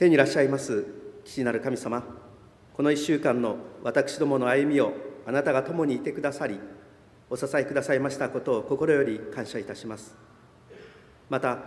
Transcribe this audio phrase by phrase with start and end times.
[0.00, 0.86] 天にいらっしゃいます
[1.26, 2.02] 父なる神様
[2.72, 4.94] この1週間の私どもの歩みを
[5.26, 6.58] あなたが共にいてくださり
[7.28, 10.16] お支えくださいましたことを心より感謝いたします。
[11.28, 11.58] また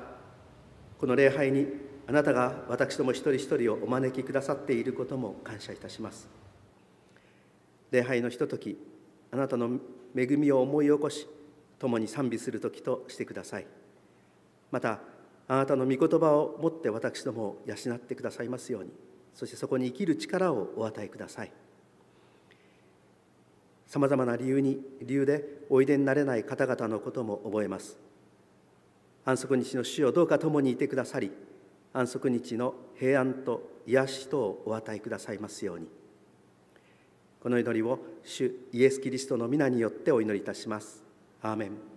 [1.00, 1.68] この礼拝に
[2.08, 6.28] あなたが私ども一人一人をお招きくださっていることも感謝いたします。
[7.92, 8.80] 礼拝のひととき
[9.32, 9.80] あなたの
[10.18, 11.28] 恵みを思い起こし
[11.78, 13.68] 共に賛美する時としてください。
[14.72, 15.13] また
[15.48, 18.92] あなたの御言葉を持って私どもを養ってくださいますように。
[19.34, 21.52] そしてそこに生きる力をお与えください。
[23.88, 27.98] さまざまな理由に理由でおいでになれない方々のことも覚えます。
[29.26, 31.32] 安息日の主をどうか共にいてくださり
[31.94, 35.88] 安息日の平安と癒しとをお与えくださいますように。
[37.42, 41.04] この祈りを主イエス・キリストの皆によってお祈りいたします。
[41.42, 41.93] アーメン。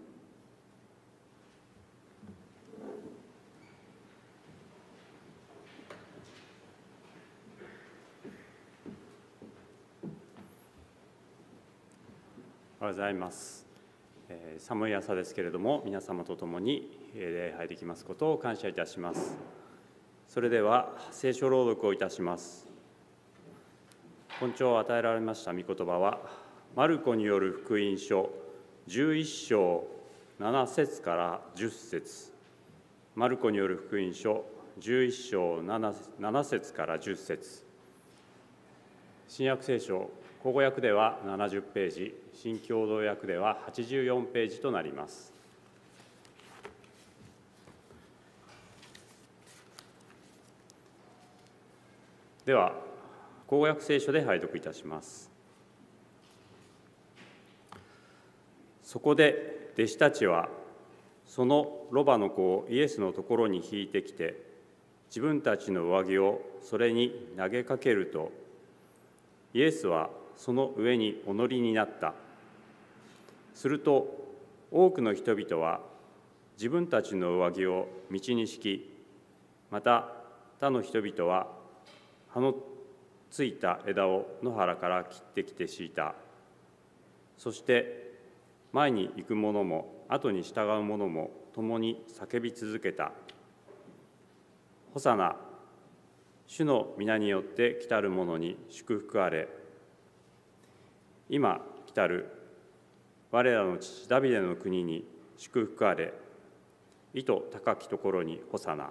[12.86, 13.66] うございます、
[14.28, 19.36] え寒い朝ですけれども皆様と共に礼拝できますことを感謝いたします。
[20.28, 22.66] それでは聖書朗読をいたします。
[24.38, 26.20] 本朝を与えられました御言葉は
[26.76, 28.30] マルコによる福音書
[28.86, 29.84] 11章
[30.38, 32.32] 7節から10節。
[33.16, 34.44] マルコによる福音書
[34.78, 37.64] 11章 7, 7節から10節。
[39.26, 40.08] 新約聖書
[40.40, 42.25] 口語訳では70ページ。
[42.36, 45.32] 新共同訳では84ページとなります。
[52.44, 52.74] では
[53.46, 55.30] 口語訳聖書で拝読いたします。
[58.82, 60.48] そこで弟子たちは
[61.26, 64.36] そのロバの子をイエスのところに引いてきて
[65.08, 68.30] 自分たちの上着をそれに投げかけると
[69.54, 72.25] イエスはその上にお乗りになった。
[73.56, 74.06] すると
[74.70, 75.80] 多くの人々は
[76.58, 78.94] 自分たちの上着を道に敷き
[79.70, 80.08] また
[80.60, 81.46] 他の人々は
[82.28, 82.54] 葉の
[83.30, 86.14] ついた枝を野原から切ってきて敷いた。
[87.38, 88.12] そして
[88.72, 93.12] 前に行く者も後に従う者も共に叫び続けた
[94.92, 95.34] 「ホサナ
[96.46, 99.48] 主の皆によって来たる者に祝福あれ。
[101.30, 102.35] 今来たる
[103.36, 105.06] 我らの父ダビデの国に
[105.36, 106.14] 祝福あれ。
[107.12, 108.88] 意図高きところに干さな。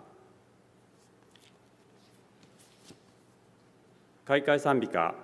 [4.23, 5.15] 開会賛美歌。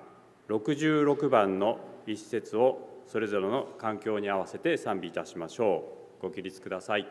[0.50, 1.78] 66番の
[2.08, 5.84] 一節をそれぞれの環境に合わせて賛美いたしましょ
[6.20, 6.24] う。
[6.24, 7.08] ご起立ください。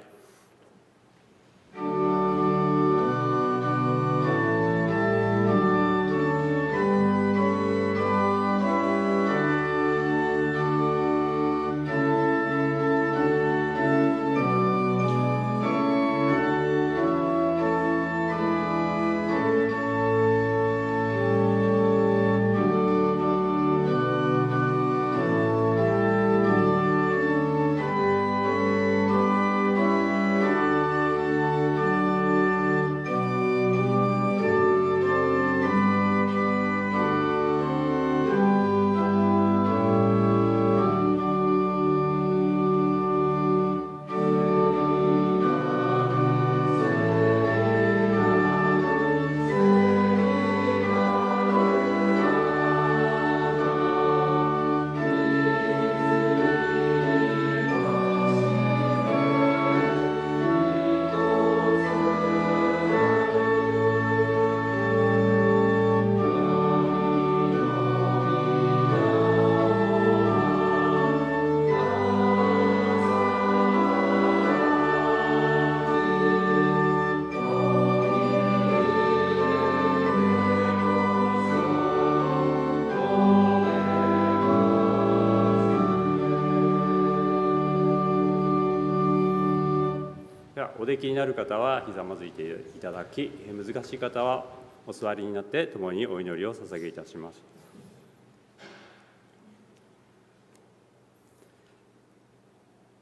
[91.00, 92.42] ではおできになる方はひざまずいて
[92.76, 94.44] いただき難しい方は
[94.86, 97.42] お座りになって共にお祈りを捧げいたします。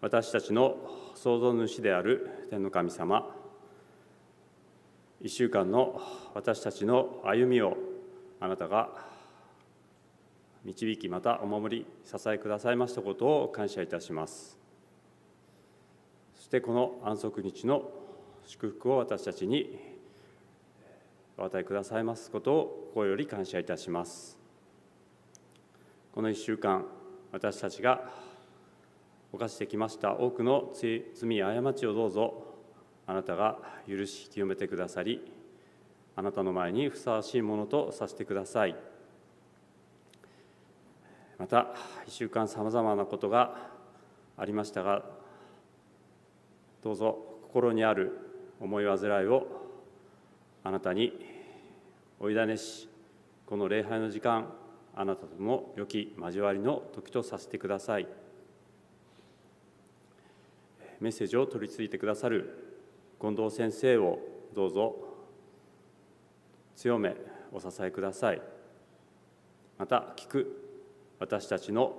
[0.00, 0.76] 私たちの
[1.16, 3.34] 創造主である天の神様
[5.20, 6.00] 1週間の
[6.34, 7.76] 私たちの歩みを
[8.38, 8.90] あなたが
[10.64, 14.57] 導きまたお守り支えくださいましたことを感謝いたします。
[16.48, 17.90] してこの安息日の
[18.46, 19.78] 祝福を私たちに
[21.36, 24.38] お与えくださいますことを心より感謝いたします。
[26.10, 26.86] この1週間
[27.32, 28.10] 私たちが
[29.30, 32.54] 犯してきました多くの罪や過ちをどうぞ
[33.06, 35.30] あなたが許し清めてくださり
[36.16, 38.74] あなたの前にふさわしいものとさせてください。
[41.36, 41.74] また
[42.06, 43.68] 1週間さまざまなことが
[44.38, 45.17] ありましたが
[46.82, 48.18] どうぞ心にある
[48.60, 49.46] 思い煩いを
[50.64, 51.12] あなたに
[52.20, 52.88] お委ねし
[53.46, 54.52] この礼拝の時間
[54.94, 58.08] あなたとの良き交わりの時とさせてください。
[61.00, 62.82] メッセージを取り次いでくださる
[63.20, 64.18] 近藤先生を
[64.54, 64.96] どうぞ
[66.74, 67.14] 強め
[67.52, 68.42] お支えください。
[69.78, 70.80] また聞く
[71.20, 71.94] 私たちの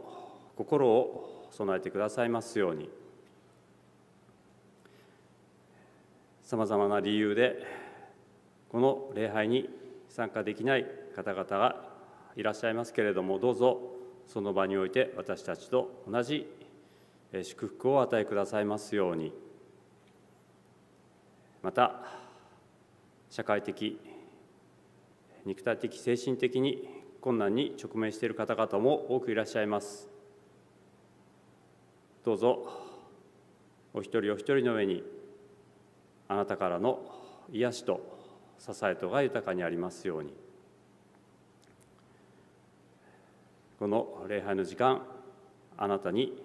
[0.57, 2.89] 心を備えてくださいますように。
[6.49, 7.61] さまざまな理由で
[8.69, 9.69] この礼拝に
[10.09, 11.75] 参加できない方々が
[12.35, 13.79] いらっしゃいますけれどもどうぞ
[14.25, 16.47] その場において私たちと同じ
[17.43, 19.31] 祝福を与えくださいますように。
[21.61, 22.01] また
[23.29, 23.99] 社会的
[25.45, 26.89] 肉体的精神的に
[27.21, 30.09] 困難に直面している方々も多くいらっしゃいます。
[32.25, 32.67] どうぞ
[33.93, 35.18] お一人お一人の上に
[36.29, 36.99] あなたからの
[37.51, 37.99] 癒しと
[38.57, 40.33] 支えとが豊かにありますように
[43.77, 45.01] この礼拝の時間
[45.77, 46.41] あなたに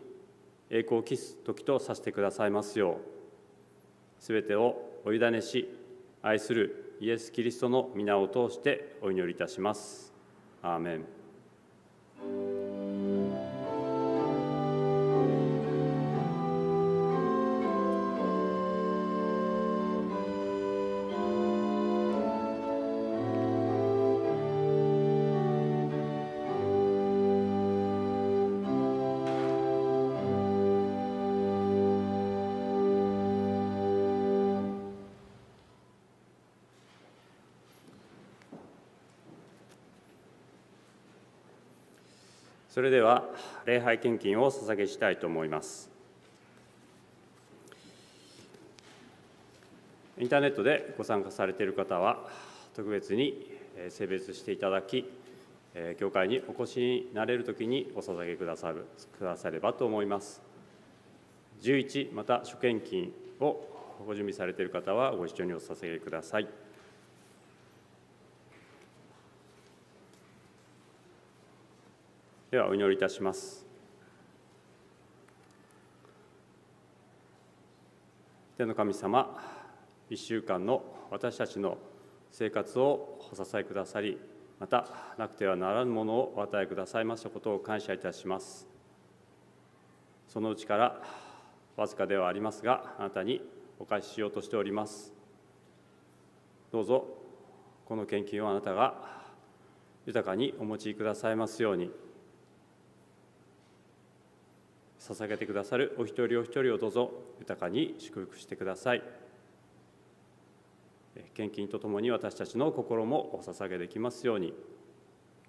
[0.71, 2.99] 栄光を期す時とさせてくださいますよ
[4.21, 5.69] うすべてをお委ねし
[6.23, 10.15] 愛するイエス・キリストの皆を通してお祈りいたします。
[10.63, 12.64] アーメン
[42.75, 43.23] それでは
[43.67, 45.89] 礼拝献金を捧げしたいと思います。
[50.19, 52.27] インターネットでご参加されている方は
[52.75, 53.49] 特別に
[53.91, 55.09] 性別していただき
[56.01, 58.87] 教会にお越しになれるときにお捧げくださる
[59.21, 60.43] くださればと思います。
[61.63, 63.69] 11また諸献金を
[64.05, 66.49] ご準備されている方はご一緒にお捧げください。
[72.55, 73.67] ではお祈りいたします。
[78.57, 79.37] 天の神様
[80.09, 81.79] 1週間の私たちの
[82.31, 84.21] 生活をお支えくださり
[84.61, 84.87] また
[85.19, 88.69] なくてはならぬものをお与えくださいましたことを感謝いたします。
[90.29, 91.03] そのうちから
[91.77, 93.43] わずかではありますがあなたに
[93.81, 95.13] お返ししようとしております。
[96.71, 97.05] どうぞ
[97.85, 98.95] この献金をあなたが
[100.07, 102.04] 豊かにお持ちくださいますように。
[105.07, 109.03] 捧げてくださるお一人お一人をどうぞ豊かに祝福してください。
[111.35, 114.55] 献金とともに私たちの心もお捧げできますように。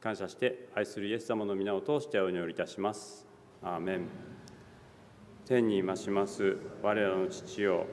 [0.01, 3.25] 感謝して愛するイエス様の皆を通してお祈りいたします。
[3.63, 4.07] アーメン。
[5.45, 7.85] 天に増します我らの父よ。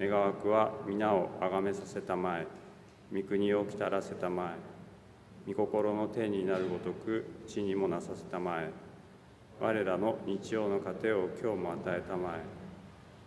[0.00, 2.46] 願わくは皆を崇めさせたまえ。
[3.12, 4.54] 御国を来たらせたま
[5.46, 5.52] え。
[5.52, 8.85] 御心の天になるごとく地にもなさせたまえ。
[9.58, 12.42] 我らの日曜の糧を今日も与えたまえ。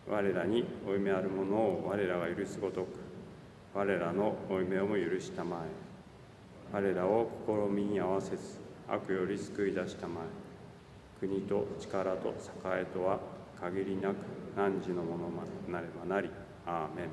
[0.08, 2.88] 我らに負い目あるものを我らが許すごとく。
[3.74, 5.70] 我らの負い目をも許したまえ。
[6.72, 10.26] 我らを試みに合わせず悪より救い出したまえ。
[11.20, 12.34] 国と力と栄
[12.94, 13.20] とは
[13.60, 14.18] 限りなく
[14.56, 16.30] 汝のものまでなればなり。
[16.68, 17.10] アーメ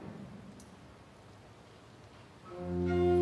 [3.13, 3.16] ン。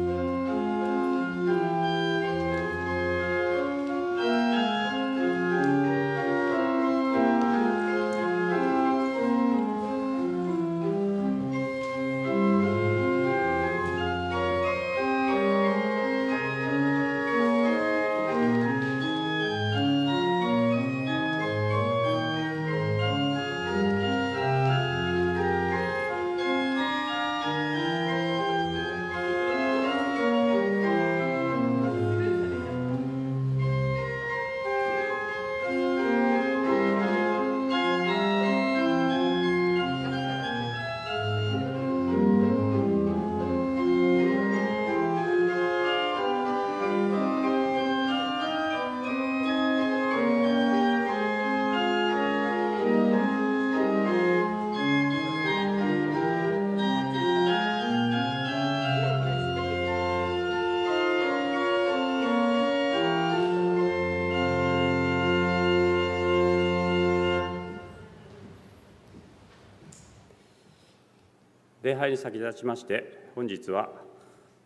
[71.85, 73.91] 礼拝に先立ちまして本日は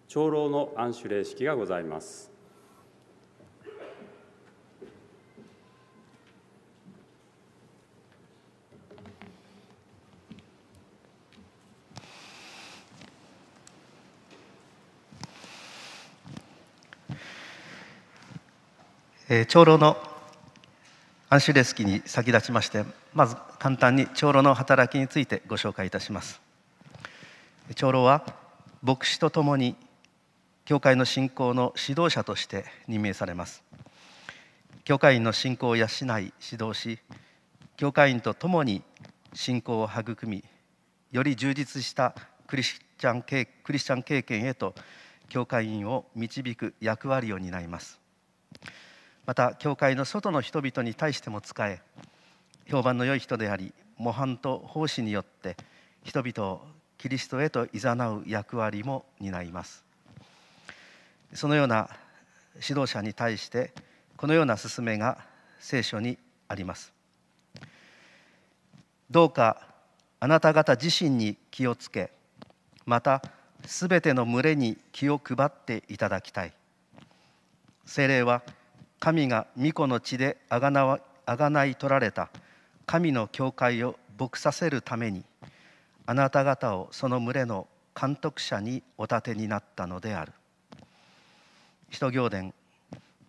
[0.06, 2.30] 長老の安守礼式がございます。
[19.28, 19.96] え、長老の
[21.28, 26.47] 安守レスキに先立ちましてまず簡単に長老の働きについてご紹介いたします。
[27.74, 28.24] 長老は
[28.82, 29.76] 牧師とともに
[30.64, 33.62] 教会の信仰の指導者として任命されます。
[34.84, 36.98] 教会員の信仰を養い指導し
[37.76, 38.82] 教会員と共に
[39.34, 40.42] 信仰を育み
[41.12, 42.14] より充実した
[42.46, 44.74] クリスチャンクリスチャン経験へと
[45.28, 48.00] 教会員を導く役割を担います。
[49.26, 51.82] また教会の外の人々に対しても仕え
[52.66, 55.58] 評判の良い人であり模範と奉仕によって
[56.02, 59.84] 人々をキリストへと誘う役割も担います。
[61.32, 61.88] そのような
[62.56, 63.72] 指導者に対して
[64.16, 65.18] このような勧めが
[65.60, 66.92] 聖書にあります。
[69.10, 69.62] どうか
[70.20, 72.10] あなた方自身に気をつけ
[72.84, 73.22] また
[73.64, 76.52] すべての群れに気を配っていただきたい。
[77.86, 78.42] 精霊は
[78.98, 80.70] 神が御子の血であが
[81.50, 82.28] ない取られた
[82.86, 85.22] 神の教会を牧させるために
[86.10, 90.32] あなた方をその群れの監督者にお立てになったのである。
[91.90, 92.54] 使徒行伝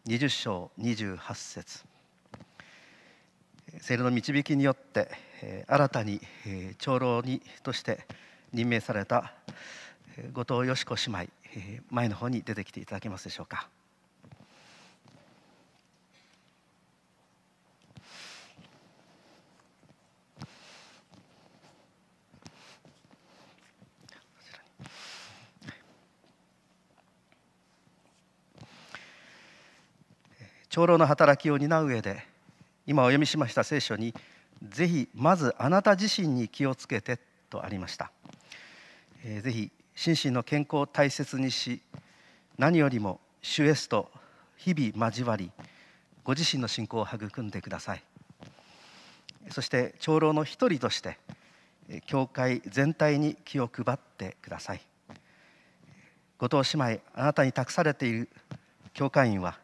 [0.07, 1.83] 20章28節
[3.81, 5.11] 聖霊の導きによって
[5.67, 6.21] 新たに
[6.77, 8.07] 長老にとして
[8.53, 9.33] 任命された
[10.31, 11.27] 後藤よし子姉妹
[11.89, 13.67] 前の方に出てきていただけますでしょうか。
[30.69, 32.23] 長老の働きを担う上で
[32.85, 34.13] 今お読みしました聖書に
[34.61, 38.11] ぜひまずあなた自身に気をつけてとありました、
[39.25, 41.81] えー、ぜひ心身の健康を大切にし
[42.59, 44.11] 何よりも主イエスと
[44.57, 45.51] 日々交わり
[46.23, 48.03] ご自身の信仰を育んでください。
[49.49, 51.17] そして長老の一人として
[52.05, 54.81] 教会全体に気を配ってください。
[56.37, 58.29] 後藤姉妹あなたに託されている
[58.93, 59.57] 教会員は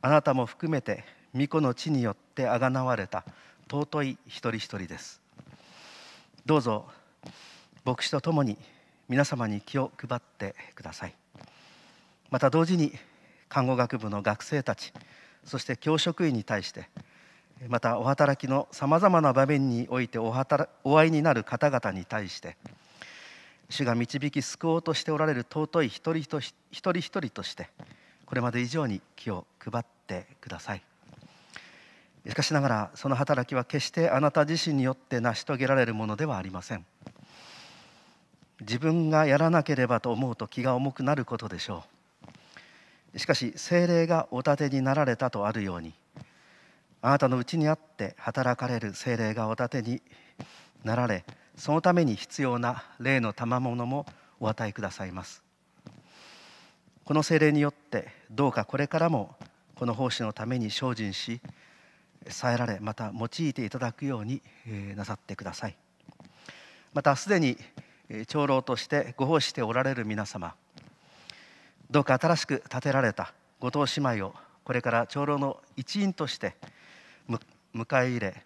[0.00, 3.24] あなたも含めて御子の地によってあがなわれた。
[3.70, 5.20] 尊い一人一人です。
[6.46, 6.86] どうぞ
[7.84, 8.56] 牧師とともに
[9.08, 11.14] 皆様に気を配ってください。
[12.30, 12.92] また同時に
[13.48, 14.92] 看護学部の学生たち
[15.44, 16.88] そして教職員に対して
[17.68, 22.56] またお働きのさまざまな場面においてお働お会いになる方々に対して
[23.70, 27.68] 主が導き救おうとしておられる尊い一人一人一人として
[28.28, 30.82] これまで以上に気を配ってください。
[32.28, 36.84] しかしながらその働きは決してあなた自身によって成し遂げられるものではありません。
[38.60, 41.84] 自分がやらなければと思うと気が重くなることでしょ
[43.14, 43.18] う。
[43.18, 45.94] しかし精霊がお立てになられたとあるように
[47.00, 50.02] あなたのうちにあって働かれる精霊がお立てに
[50.84, 51.24] なられ
[51.56, 54.04] そのために必要な霊の賜物も
[54.38, 55.47] お与えくださいます。
[57.08, 59.34] この精霊によってどうかこれからも
[59.76, 61.40] この奉仕のために精進し
[62.26, 64.42] 伝えられまた用いていただくように
[64.94, 65.76] なさってください。
[66.92, 67.56] またすでに
[68.26, 70.54] 長老としてご奉仕しておられる皆様
[71.90, 76.56] どうか新しく建てられた後藤姉妹をこれから長老の一員として
[77.74, 78.44] 迎え入れ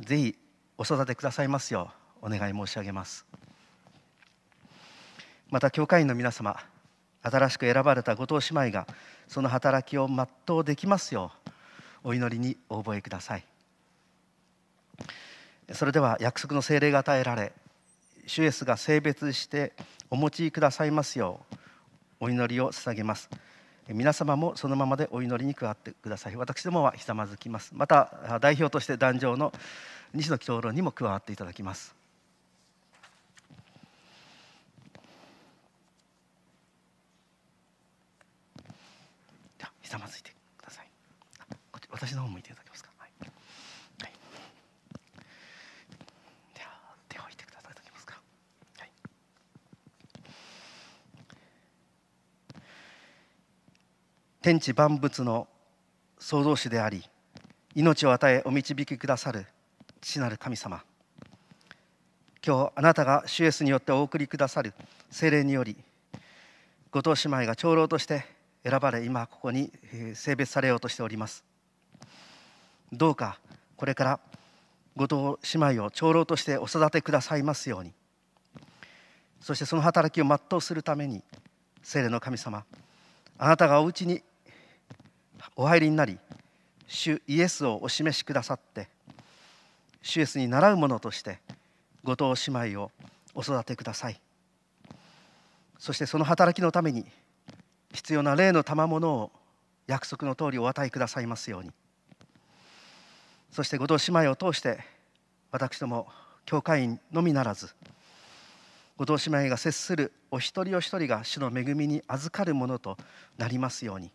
[0.00, 0.36] ぜひ
[0.76, 3.24] お育てくださいますようお願い申し上げます。
[5.50, 6.56] また教会員の皆様
[7.22, 8.86] 新しく選ばれた後藤姉妹が
[9.28, 11.32] その働きを全うできますよ
[12.04, 13.44] うお祈りにお覚えください。
[15.72, 17.52] それでは約束の聖霊が与えられ
[18.26, 19.72] 主イエスが性別して
[20.10, 21.54] お持ちくださいますよう
[22.20, 23.30] お祈りを捧げます。
[23.88, 26.36] 皆様もそのままでお祈りに加わってください。
[26.36, 27.72] 私どもはひざまずきます。
[27.74, 29.52] また代表として壇上の
[30.14, 32.01] 西野長老にも加わっていただきます。
[39.92, 40.88] ざまずいてください。
[41.90, 43.10] 私の方向いていただけますか、はい。
[43.20, 43.30] はい、
[46.54, 46.70] では
[47.10, 47.74] 手を置いてください。
[47.74, 48.18] ただけますか、
[48.78, 48.90] はい、
[54.40, 55.46] 天地万物の
[56.18, 57.04] 創造主であり
[57.74, 59.44] 命を与えお導きくださる
[60.00, 60.82] 父なる神様。
[62.44, 64.72] 今日あなたが主イエスによってお送りくださる
[65.10, 65.76] 精霊により
[66.90, 68.24] 後藤姉妹が長老として
[68.64, 69.72] 選ばれ今ここに
[70.14, 71.44] 性別されようとしております。
[72.92, 73.38] どうか
[73.76, 74.20] これから
[74.96, 77.92] 後藤姉妹を長老としてお育てくださいますように。
[79.40, 81.22] そしてその働きを全うするために
[81.82, 82.64] 聖霊の神様
[83.38, 84.22] あなたがお家に
[85.56, 86.18] お入りになり
[86.86, 88.88] 主イエスをお示しくださって
[90.02, 91.40] 主イエスに習う者として
[92.04, 92.92] 後藤姉妹を
[93.34, 94.20] お育てください。
[95.78, 97.04] そしてその働きのために
[97.92, 99.32] 必要な霊の賜物を
[99.86, 101.70] 約束の通りお与えくださいますように。
[103.50, 104.80] そして後藤姉妹を通して
[105.50, 106.08] 私ども
[106.46, 107.74] 教会員のみならず
[108.96, 112.96] 後藤姉妹が接するお一人お一人が主の恵みに預かるものと
[113.36, 114.10] なりますように。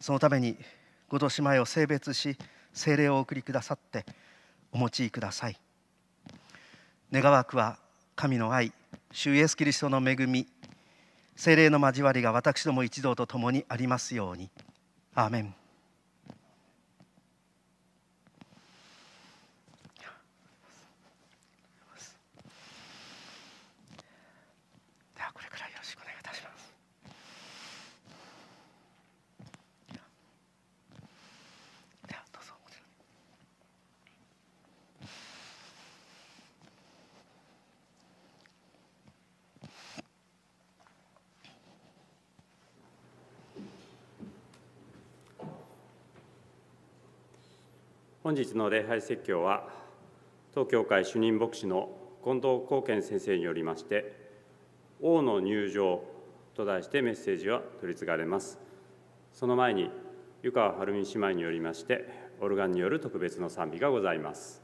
[0.00, 0.56] そのために
[1.08, 2.36] 後藤姉妹を性別し
[2.72, 4.04] 精霊をお送りくださって
[4.72, 5.58] お持ちください。
[7.12, 7.78] 願わくは
[8.14, 8.72] 神の愛
[9.10, 10.46] 主イエスキリストの恵み
[11.36, 14.50] 精霊の交わりが私ども一同と共にありますように。
[15.14, 15.61] アーメン。
[48.22, 49.68] 本日の礼拝説教は
[50.52, 51.88] 東教会主任牧師の
[52.22, 54.14] 近藤光健先生によりまして
[55.02, 56.04] 「王の入場」
[56.54, 58.60] と題してメッセージは取り継がれます。
[59.32, 59.90] その前に
[60.40, 62.08] 湯川晴美姉妹によりまして
[62.40, 64.61] オルガンによる特別の賛美がございます。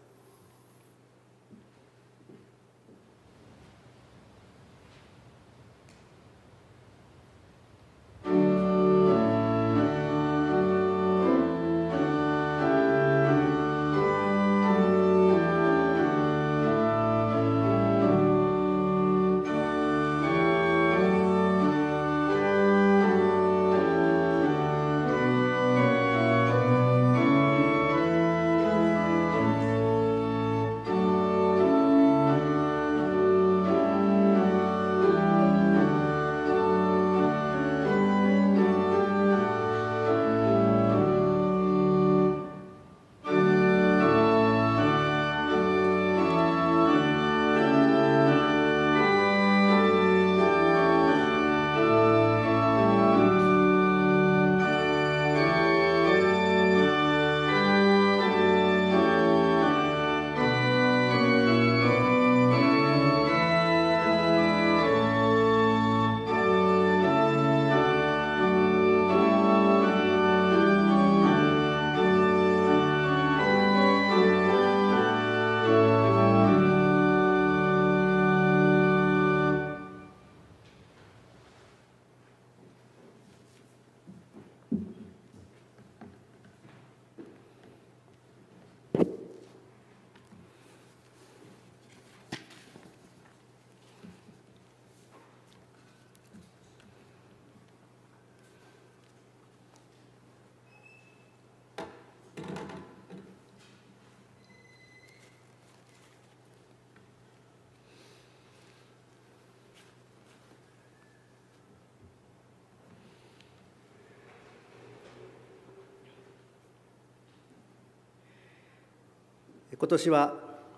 [119.79, 120.35] 今年は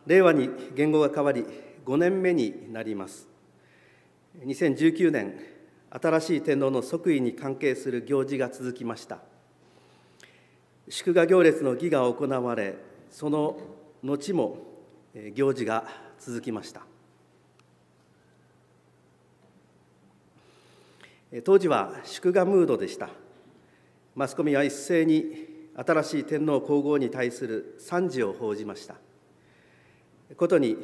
[0.06, 1.46] 令和に言語が変わり
[1.86, 3.28] 5年目になります。
[4.44, 5.40] 2019年
[5.90, 9.18] 新しい天皇の即位に関係する行事が続きました。
[10.88, 12.76] 祝賀行列の儀が行われ
[13.10, 13.58] その
[14.02, 14.58] 後も
[15.34, 15.84] 行事が
[16.18, 16.82] 続きました。
[21.44, 23.08] 当時は祝賀ムードでした。
[24.14, 28.96] マスコミは一斉に新しい天皇皇后に対する賛辞を報じました。
[30.36, 30.76] ことに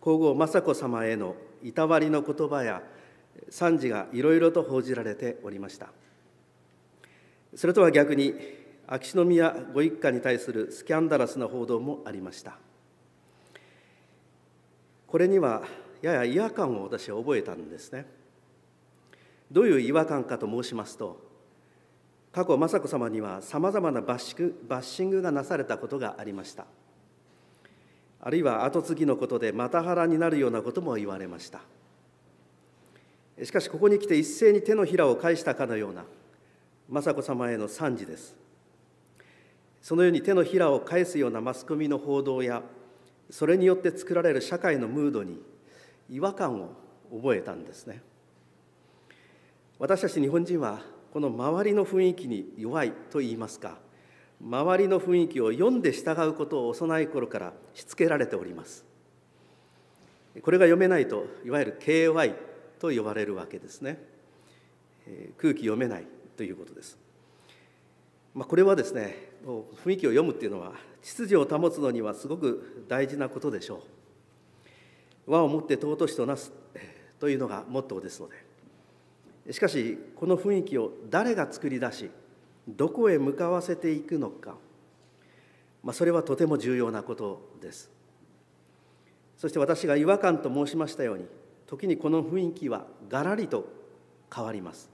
[0.00, 2.82] 皇后雅子さまへのいたわりの言葉や
[3.50, 5.88] 賛辞がいろいろと報じられておりました。
[7.54, 8.34] それとは逆に
[8.86, 12.58] 秋篠宮ご一家に対するスキャンダラスな報道もありました。
[15.06, 15.62] これには
[16.02, 18.06] やや違和感を私は覚えたんですね。
[19.50, 21.25] どういう違和感かと申しますと
[22.36, 26.66] 過去雅子さまにはさまざまなバッシングバッシングがなされたことがありました。
[28.20, 31.62] あるいは跡継ぎのことでまた腹になるようなことも言われました。
[33.42, 36.04] しかしここに来て一斉に手のひらを返したかのような
[36.92, 38.36] 雅子さまへの賛辞です。
[39.80, 42.62] そのように手のひらを返すようなマスコミの報道や
[43.30, 45.40] それによって作られる社会のムードに
[46.10, 46.68] 違和感を
[47.10, 48.02] 覚えたんですね。
[49.78, 53.78] 私たち日本人はこの周りの雰囲気に弱いと言いますか
[54.38, 58.84] 周りの雰囲気を読んで従うことを幼い頃からしつけられております。
[60.42, 62.34] これが読めないといわゆる KY
[62.78, 63.98] と呼ばれるわけですね。
[65.38, 66.98] 空気読めないということです、
[68.34, 69.16] まあ、これはですね
[69.86, 73.82] 雰囲気を読むっていうのは秩序を保つのにはすごく大事なことでしょ
[75.26, 75.30] う。
[75.32, 76.52] 和をもって尊しとなす
[77.18, 78.45] というのがモットーですので
[79.50, 82.10] しかしこの雰囲気を誰が作り出し
[82.68, 84.56] どこへ向かわせていくのか、
[85.82, 87.90] まあ、それはとても重要なことです。
[89.36, 91.26] そして私が違和感と申しましたように
[91.66, 93.68] 時にこの雰囲気はがらりと
[94.34, 94.90] 変わります。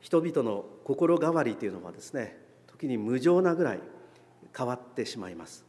[0.00, 3.80] 人々の心変わりというのはですね時に無情なぐらい
[4.56, 5.64] 変わってしまいます。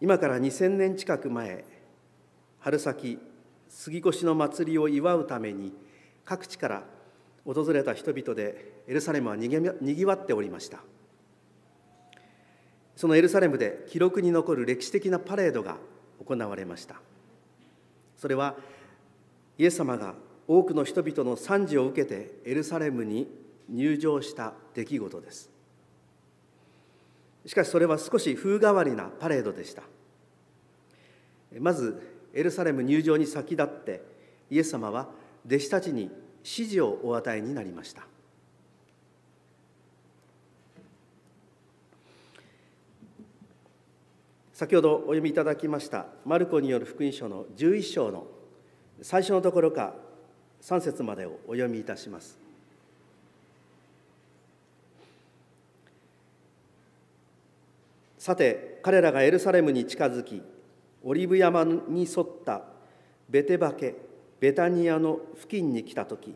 [0.00, 1.64] 今から2000年近く前
[2.58, 3.18] 春先
[3.68, 5.72] 杉越の祭りを祝うために
[6.24, 6.82] 各地から
[7.44, 10.80] 訪れた人々でエルサレムはにぎわっておりました。
[12.96, 15.76] そのエルサレムで記録に残る歴史的なパレードが
[16.24, 16.96] 行われました。
[18.16, 18.56] それは
[19.58, 20.14] イエス様が
[20.48, 23.28] 多くの人々の賛辞を受けてエルサレムに
[23.68, 25.50] 入場した出来事です。
[27.44, 29.82] しかしそれは少し風変わりなパレードでした。
[31.60, 34.02] まずエルサレム入場に先立って
[34.50, 35.08] イエス様は
[35.46, 38.06] 弟子たちに指示をお与えになりました。
[44.52, 48.26] 先ほどお読みいただきましたマルコによる福音書の11章の
[49.02, 49.94] 最初のところか
[50.62, 52.38] 3節までをお読みいたします。
[58.18, 60.42] さて彼らがエルサレムに近づき
[61.08, 62.62] オリブ山に沿った
[63.30, 63.94] ベテバケ
[64.40, 66.34] ベタニアの付近に来た時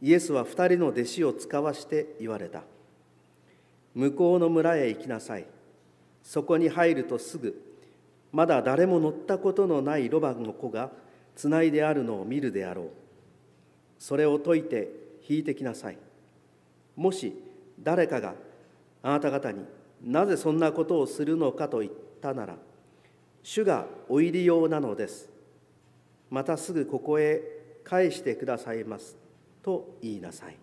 [0.00, 2.62] イエスは二人の弟子を使わして言われた。
[3.94, 5.44] 向こうの村へ行きなさい。
[6.22, 7.60] そこに入るとすぐ
[8.32, 10.90] まだ誰も乗ったことのないロバの子が
[11.36, 12.90] つないであるのを見るであろう。
[13.98, 14.88] それを解いて
[15.28, 15.98] 引いてきなさい。
[16.96, 17.34] もし
[17.78, 18.32] 誰かが
[19.02, 19.62] あなた方に
[20.02, 22.56] なぜそんなことをするのかと言ったなら
[23.48, 25.30] 主がお入りようなのです。
[26.28, 27.40] またすぐここへ
[27.82, 29.16] 返してくださいます
[29.62, 30.56] と言いなさい。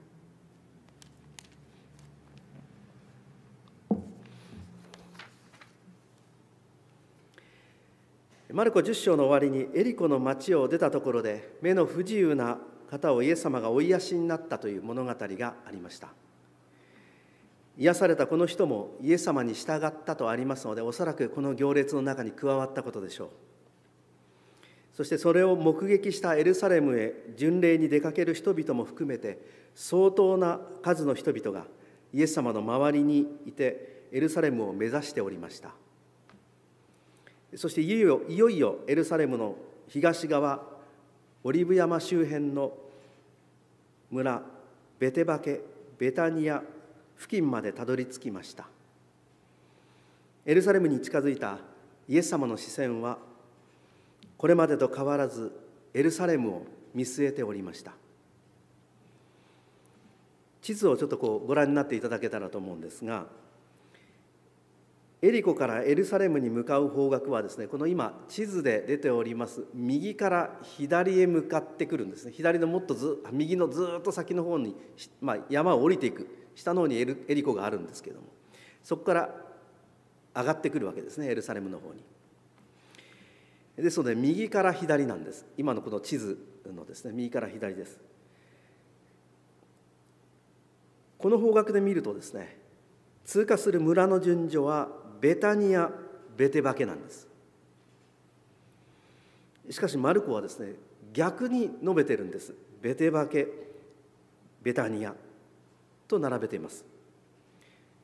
[8.53, 12.59] マルコ10章の終わりにエリコの町を出たところで目の不自由な
[12.91, 16.09] 方をイエス様が追いやしになったという物語がありました。
[17.77, 23.29] 癒されたこの人もイエス様に従ったとありますのでおそらくこの行列の中に加わったことでしょう。
[24.93, 29.39] そしてそれを目撃したエルサレムへ巡礼に出かける人々も含めて
[29.75, 31.65] 相当な数の人々が
[32.13, 35.71] イエス様の周りにいてエルサレムを目指しておりました。
[37.57, 39.55] そしていよいよいよいよエルサレムの
[39.89, 40.63] 東側
[41.43, 42.71] オリブ山周辺の
[44.09, 44.41] 村
[44.97, 45.61] ベテバケ
[45.97, 46.63] ベタニア
[47.17, 48.67] 付近までたどり着きました。
[50.45, 51.57] エルサレムに近づいた
[52.07, 53.17] イエス様の視線は
[54.37, 55.51] これまでと変わらず
[55.93, 57.93] エルサレムを見据えておりました。
[60.65, 63.27] 地図をちょっとこうご覧になっていただけたらと思うんですが
[65.21, 72.31] エリコからエルサレムに向かう方角はですねこの今地図で出ております右から左へ向かってくるんですね。
[72.31, 74.75] 左のもっとず右のずっと先の方に、
[75.21, 76.27] まあ、山を降りていく。
[76.55, 78.27] 下の方にエルエリコがあるんですけども
[78.83, 79.29] そこから
[80.35, 82.01] 上がってくるわけですねエルサレムの方に。
[83.77, 86.39] ですので右から左なんです今のこの地図
[86.73, 87.99] のですね右から左です。
[91.17, 92.57] この方角で見るとですね
[93.25, 94.89] 通過する村の順序は
[95.19, 95.89] ベタニア
[96.37, 97.27] ベテバケなんです
[99.71, 100.73] しかしマルコはですね
[101.13, 103.47] 逆に述べてるんですベテバケ
[104.61, 105.15] ベタニア
[106.07, 106.85] と並べています。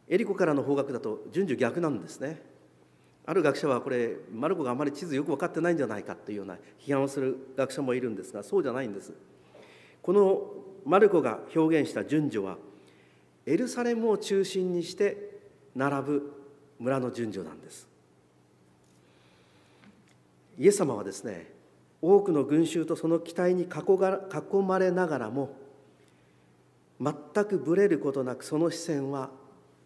[0.08, 2.42] エリコからの方角だと順序逆なんですね。
[3.26, 9.14] ある学者はこれマルコがあまり地図よく分かってないんじゃないかというような批判をする学者もいるんですがそうじゃないんです。
[10.02, 10.42] この
[10.86, 12.58] マルコが表現した順序は
[13.46, 15.40] エルサレムを中心にして
[15.76, 16.34] 並ぶ
[16.80, 17.88] 村の順序なんです。
[20.58, 21.52] イエス様はですね
[22.02, 25.56] 多くの群衆とその期待に囲まれながらも
[27.02, 29.32] 全くぶれることなくその視線は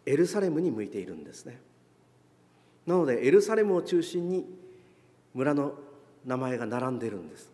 [0.04, 1.58] エルサレムに向いているんですね。
[2.86, 4.44] なのでエルサレムを中心に
[5.34, 5.74] 村の
[6.26, 7.50] 名前が並んでいるんです。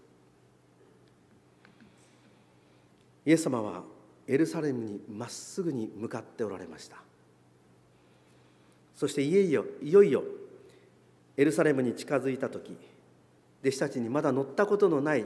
[3.25, 3.85] イエス様は
[4.27, 6.97] エルサレムにまっすぐに向かっておられました。
[8.97, 10.25] そしていよいよいよいよ
[11.37, 12.77] エルサレムに近づいた時
[13.63, 15.25] 弟子たちにまだ乗ったことのない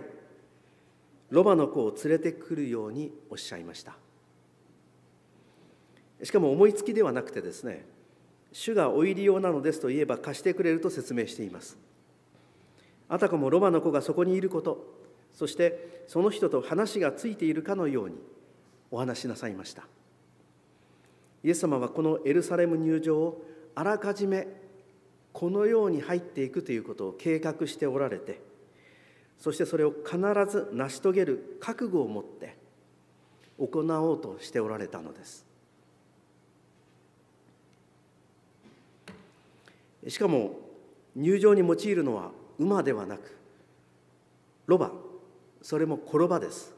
[1.31, 3.97] ロバの子を連れてくるようにおっしゃいました。
[6.23, 7.85] しかも思いつきではなくてですね
[8.53, 11.79] 主がお入り用なのですと言えば貸してくれると説明しています。
[13.09, 14.85] あたかもロバの子がそこにいること
[15.33, 18.17] そしてその人と話がついているかのように
[18.91, 19.87] お話しなさいました。
[21.45, 24.49] イエス様はこのエルサレム入場をあらかじめ
[25.33, 28.41] このように入っていくということを計画しておられて
[29.39, 30.19] そしてそれを必
[30.51, 32.57] ず成し遂げる覚悟を持って
[33.59, 35.46] 行おうとしておられたのです。
[40.09, 40.53] しかも
[41.15, 43.37] 入場に用いるのは馬ではなく
[44.67, 44.91] ロバ。
[45.63, 46.75] それも転ばです。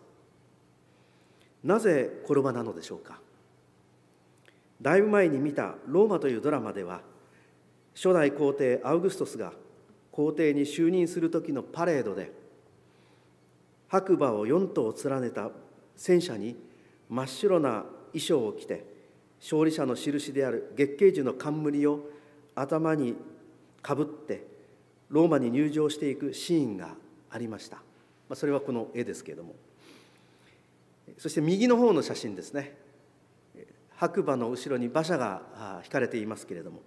[1.63, 3.21] なぜ転ばなのでしょうか？
[4.81, 7.03] だいぶ前に見た「ローマ」というドラマでは
[7.95, 9.53] 初代皇帝アウグストスが
[10.13, 12.33] 皇帝に就任する時のパレードで
[13.89, 15.51] 白馬を4頭連ねた
[15.97, 16.57] 戦車に
[17.09, 18.85] 真っ白な衣装を着て
[19.41, 22.09] 勝利者の印である月桂樹の冠を
[22.61, 23.17] 頭に
[23.83, 24.47] かぶって
[25.09, 26.95] ローマに入場していくシーンが
[27.31, 27.83] ありました、ま
[28.31, 29.55] あ、それはこの絵ですけれども。
[31.17, 32.77] そして右の方の写真ですね。
[33.97, 36.83] 白馬の後ろに馬車が引かれていますけれども。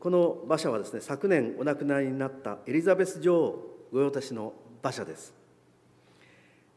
[0.00, 4.52] この馬車はですね昨年お亡くなりになったエリザベス女王御用達の
[4.82, 5.34] 馬車です、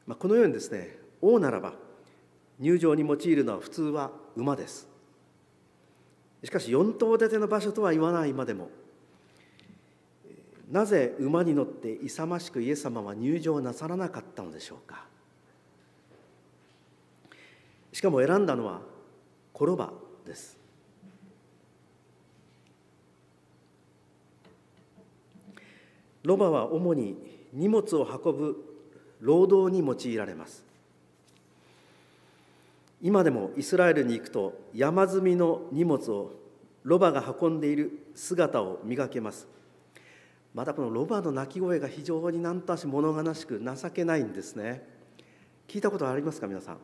[0.06, 1.73] まあ、このようにですね王ならば
[2.60, 4.88] 入場に用いるのは普通は馬です。
[6.43, 8.69] しかし四頭立ての馬車とは言わないまでも
[10.69, 15.06] なぜ馬に乗って勇ましくイエス様は入場なさらなかったのでしょうか。
[17.93, 18.82] しかも選んだのは
[19.56, 19.93] 転ば
[20.26, 20.58] です。
[26.23, 27.15] ロバは主に
[27.54, 28.58] 荷物を運ぶ
[29.21, 30.66] 労働に用いられます。
[33.01, 36.33] 今でもイスラエルに行くと山積みの荷物を
[36.83, 39.47] ロバが運んでいる姿を見かけます。
[40.53, 44.88] またこのロバの鳴き声が非常に何となし物悲しく情けないんですね。
[45.67, 46.77] 聞いたことありますか皆さん？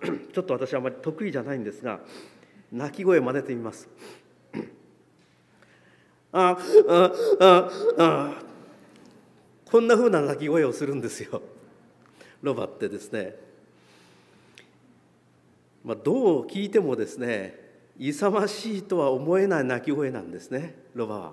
[0.32, 2.00] ちょっと私はあまり得意じゃないんですが
[2.72, 3.88] 鳴き声を真似てみます。
[6.32, 6.56] あ
[6.88, 8.42] あああ
[9.64, 11.42] こんなふうな鳴き声をするんですよ。
[12.42, 13.34] ロバってですね、
[15.86, 17.54] まあ、どう聞いてもですね
[17.96, 21.32] 勇ましいとは思えない鳴き声なんですねロバは。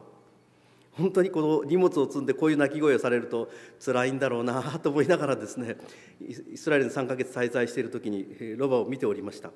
[0.91, 3.49] 本当にこの荷物を積んでこういう鳴き声をされると
[3.83, 5.75] 辛いんだろうなと思いながらですね
[6.21, 9.49] イスラエルに3ヶ月滞在している時にロバを見ておりました。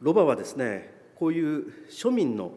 [0.00, 2.52] ロバはですねこういう庶民の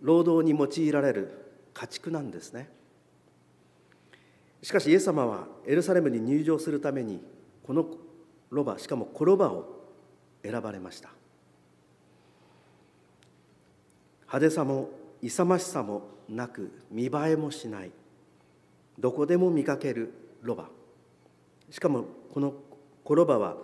[0.00, 2.68] 労働に用いられる家畜なんですね。
[4.62, 7.20] しかしイエス様はエルサレムに入場するために
[7.64, 7.86] この
[8.50, 9.66] ロバしかもコロバを
[10.42, 11.10] 選ばれました。
[14.22, 14.88] 派手さも
[15.20, 17.90] 勇ましさもなく見栄えもしない。
[18.98, 20.68] どこでも見かけるロバ。
[21.70, 22.54] しかもこの
[23.04, 23.56] コロバは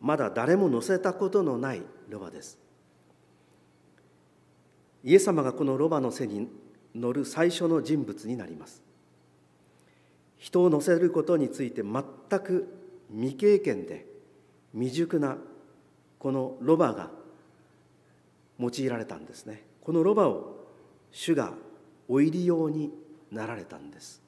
[0.00, 2.58] まだ誰も乗せたことのないロバです。
[5.04, 6.48] イエス様がこのロバの背に
[6.94, 8.89] 乗る最初の人物になります。
[10.40, 12.66] 人を乗せることについて全く
[13.14, 14.06] 未経験で
[14.72, 15.36] 未熟な
[16.18, 17.10] このロバが
[18.58, 19.62] 用いられたんですね。
[19.82, 20.66] このロバを
[21.12, 21.52] 主が
[22.08, 22.90] お入り用に
[23.30, 24.22] なられたんです。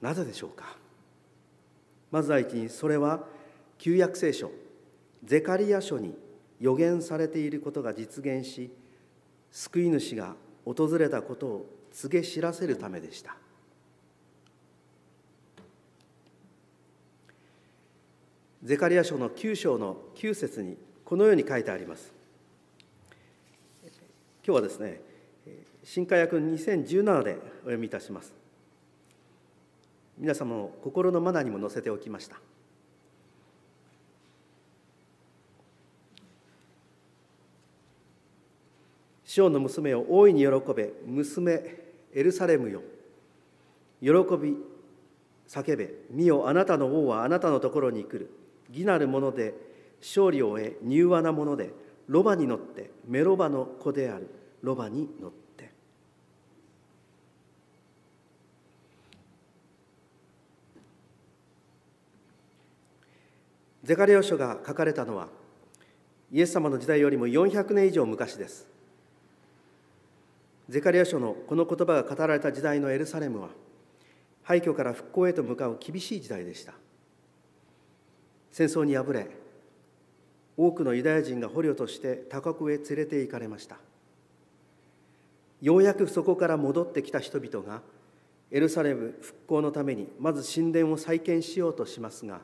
[0.00, 0.76] なぜでしょうか？
[2.10, 3.24] まず第一にそれは
[3.78, 4.50] 旧約聖書
[5.24, 6.14] ゼカリア書に
[6.60, 8.70] 予言されていることが実現し
[9.50, 13.36] 救い主が訪れたことを告げ知らせるためでした。
[18.62, 22.12] ゼカリア書の9章の9節にこのように書いてあります。
[24.44, 25.00] 今日はですね
[25.84, 28.42] 新化訳2017でお読みいたします。
[30.18, 32.36] 皆様の心のマナーにも載せておきました
[39.24, 41.81] 「師匠の娘を大いに喜べ娘
[42.14, 42.82] エルサレムよ。
[44.00, 44.56] 喜び
[45.48, 45.90] 叫べ。
[46.10, 48.30] 見よあなたの王はあなたのところに来る。
[48.70, 49.54] 義なるもので
[50.00, 51.72] 勝利を得柔和なもので
[52.08, 54.28] ロバに乗ってメロバの子である。
[54.62, 55.70] ロバに乗って。
[63.82, 65.28] ゼカリオ書が書かれたのは
[66.30, 68.71] イエス様の時代よりも400年以上昔です。
[70.72, 73.50] ゼカリア書のこの言葉が語られた時代のエルサレムは
[74.42, 76.72] 廃墟から復興へと向かう厳しい時代でした。
[78.50, 79.26] 戦争に敗れ
[80.56, 83.76] 多くのユダヤ人が捕虜として他国へ連れて行かれました。
[85.60, 87.82] ようやくそこから戻ってきた人々が
[88.50, 92.40] エルサレム復興のためにまず神殿を再建しようとしますが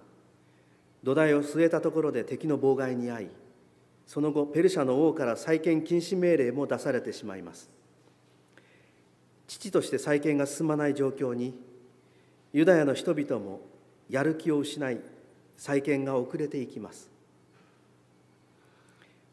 [1.02, 3.28] 土台を据えたところで敵の妨害に遭い
[4.06, 7.77] その後ペルシャの王から再建禁止命令も出されてしまいます。
[9.48, 11.54] 父として再建が進まない状況に
[12.52, 13.60] ユダヤの人々も
[14.08, 15.00] やる気を失い
[15.56, 17.10] 再建が遅れていきます。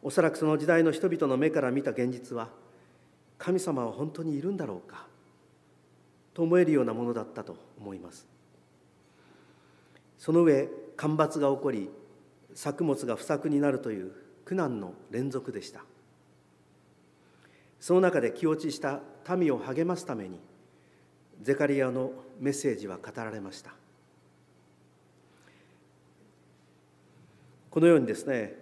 [0.01, 2.49] おそらくその時代の人々の目から見た現実は
[3.37, 5.05] 神様は本当にいるんだろうか
[6.33, 8.25] と思えるようなものだったと思います。
[10.17, 11.89] その上干ばつが起こり
[12.53, 14.11] 作物が不作になるという
[14.45, 15.83] 苦難の連続でした。
[17.85, 18.99] その中で気落ちした
[19.37, 20.39] 民を励ますために
[21.39, 23.75] ゼカリアのメッセージは語られました。
[27.69, 28.55] このようにですね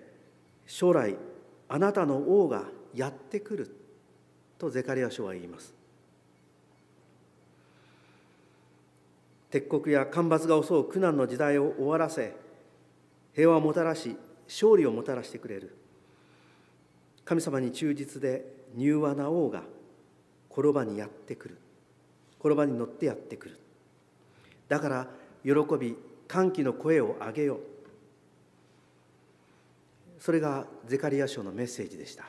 [0.67, 1.15] 将来
[1.69, 3.73] あなたの王がやってくる
[4.59, 5.73] とゼカリア書は言います。
[9.51, 12.35] 鉄国や干ばつが襲う苦難の時代を終わらせ
[13.31, 14.17] 平和をもたらし
[14.49, 15.77] 勝利をもたらしてくれる。
[17.23, 19.63] 神様に忠実で柔和な王が
[20.51, 21.57] 転ばにやってくる。
[22.39, 23.59] 転ばに乗ってやってくる。
[24.67, 25.07] だから
[25.43, 25.95] 喜び
[26.27, 27.59] 歓喜の声を上げよう。
[30.19, 32.25] それがゼカリア書のメッセージでした。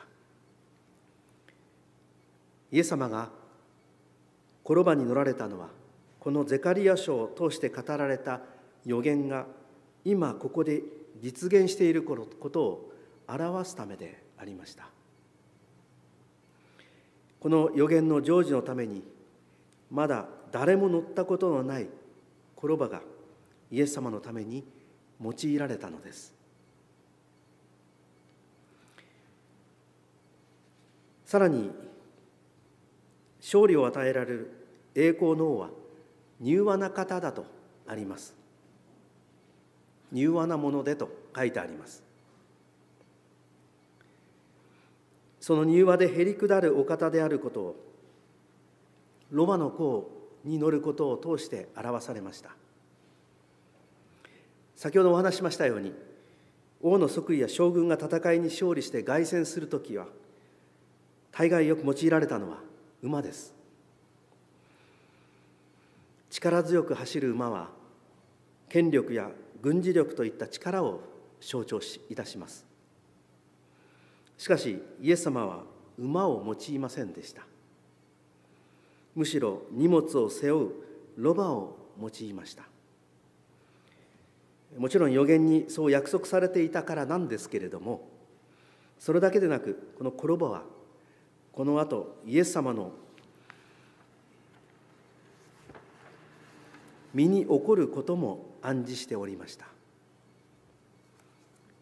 [2.71, 3.29] イエス様が
[4.65, 5.69] 転ばに乗られたのは
[6.19, 8.41] このゼカリア書を通して語られた
[8.85, 9.45] 予言が
[10.03, 10.81] 今ここで
[11.21, 12.17] 実現しているこ
[12.49, 12.91] とを
[13.27, 14.94] 表すためでありました。
[17.45, 19.03] この予言の成就のために
[19.91, 21.87] まだ誰も乗ったことのない
[22.57, 23.03] 転ばが
[23.69, 24.65] イエス様のために
[25.23, 26.33] 用いられたのです。
[31.23, 31.69] さらに
[33.39, 34.51] 勝利を与えられる
[34.95, 35.69] 栄光の王は
[36.41, 37.45] 柔和な方だと
[37.85, 38.33] あります。
[40.11, 42.01] 柔和なものでと書いてあります。
[45.45, 47.75] その柔和でへりくだるお方であることを
[49.29, 50.09] ロバの甲
[50.43, 52.49] に乗ることを通して表されました。
[54.75, 55.93] 先ほどお話しましたように
[56.81, 60.07] 王の即位や将軍が戦いに勝利して凱旋する時は
[61.31, 62.57] 大概よく用いられたのは
[63.03, 63.53] 馬です。
[66.31, 67.69] 力強く走る馬は
[68.67, 69.29] 権力や
[69.61, 71.01] 軍事力といった力を
[71.39, 72.64] 象徴しいたします。
[74.37, 75.63] しかしイエス様は
[75.97, 77.41] 馬を用いませんでした。
[79.15, 80.71] むしろ荷物を背負う
[81.17, 82.63] ロバを用いました。
[84.77, 88.09] もちろん予言にそう約束されていたからなんですけれども
[88.99, 90.63] それだけでなくこのコロバは
[91.53, 92.91] このあとイエス様の
[97.13, 99.67] 身に起こることも暗示しておりました。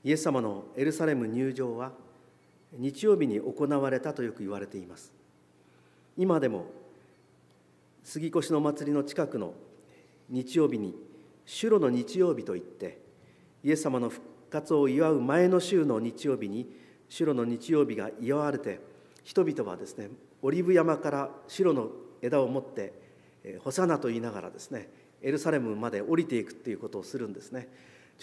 [0.04, 1.94] イエス様のエルサレム入場は
[2.78, 5.12] 日曜日に行われたとよく言われています。
[6.18, 6.66] 今でも
[8.04, 9.54] 杉越の祭りの近くの
[10.30, 10.96] 日曜日に
[11.46, 13.00] 主路の日曜日といって
[13.64, 16.70] イエス様の復活を祝う前の週の日曜日に
[17.10, 18.80] 主路の日曜日が祝われて
[19.24, 20.10] 人々はですね
[20.42, 21.90] オリブ山から白の
[22.22, 22.94] 枝を持って
[23.64, 24.90] 「ホサナ」と言いながらですね
[25.22, 27.70] エルサレムまで降りていくっていうことをするんですね。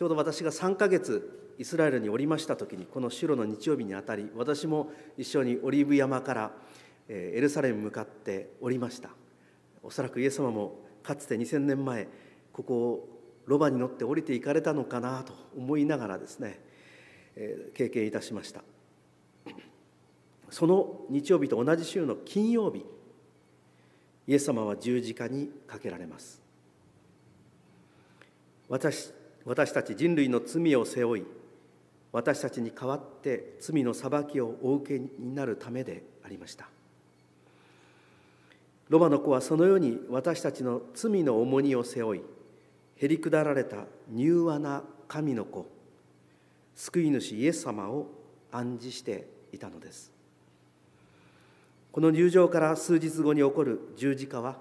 [0.01, 6.53] ちょうど私が3ヶ月イスラエルにおりました時にこの白の日曜日にあたり私も一緒にオリーブ山から
[7.07, 9.11] エルサレムに向かっておりました。
[9.83, 12.09] おそらくイエス様もかつて2000年前
[12.51, 13.09] ここを
[13.45, 16.59] ロバに乗って降りていかれたのかなと思いながらですね
[17.75, 18.63] 経験いたしました。
[20.49, 22.87] その日曜日と同じ週の金曜日
[24.27, 26.41] イエス様は十字架にかけられます。
[28.71, 31.25] 私私たち人類の罪を背負い
[32.13, 36.69] 私たちに代わって罪の裁きをお受けになるためでありました。
[38.89, 42.23] ロバの子はそのように私たちの罪の重荷を背負い
[42.97, 45.69] へりくだられた柔和な神の子
[46.75, 48.09] 救い主イエス様を
[48.51, 50.13] 暗示していたのです。
[51.93, 54.59] この入場から数日後に起こる十字架は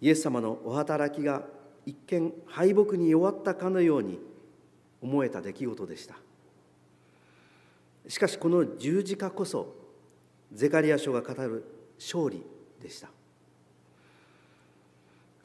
[0.00, 1.42] イエス様のお働きが
[1.86, 4.18] 一見敗北に弱ったかのように
[5.00, 6.16] 思えた出来事でした。
[8.08, 9.74] しかしこの十字架こそ
[10.52, 11.64] ゼカリア書が語る
[11.98, 12.44] 勝利
[12.82, 13.08] でした。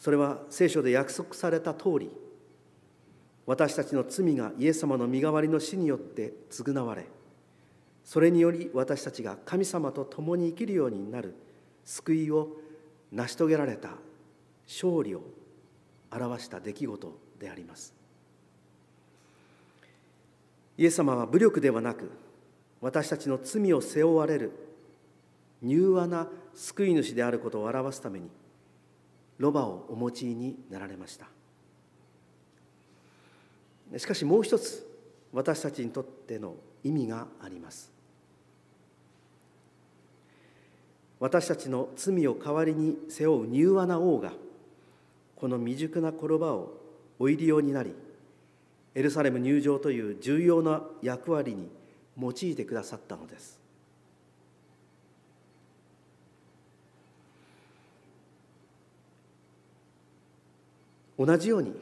[0.02, 2.10] それは聖書で約束された通り
[3.46, 7.06] 私たちの罪がイエス様の身代わりの死によって償われ
[8.04, 11.36] それにより私たちが神様と共に生きるようになる
[11.86, 12.48] 救いを
[13.12, 13.90] 成し遂げられた
[14.66, 15.22] 勝利を
[16.12, 17.94] 表した出来事であります。
[20.78, 22.12] イエス様は武力ではなく
[22.82, 24.52] 私たちの罪を背負われる
[25.64, 28.30] 柔和な救い主であることを表すために
[29.38, 31.28] ロバをお持ちになられました。
[33.98, 34.88] しかしもう一つ
[35.34, 37.92] 私たちにとっての意味があります。
[41.20, 44.34] 私たちの罪を代わりに背負う柔和な王が
[45.42, 46.72] この未熟な転ばを
[47.18, 47.96] お入り用になり
[48.94, 51.68] エルサレム入場という重要な役割に
[52.16, 53.60] 用いてくださったのです。
[61.18, 61.74] 同じように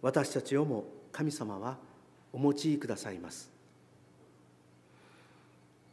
[0.00, 1.78] 私たちをも神様は
[2.32, 3.50] お持ちくださいます。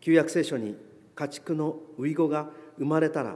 [0.02, 0.76] 旧約聖書に
[1.16, 3.36] 家畜のウイゴが生まれたら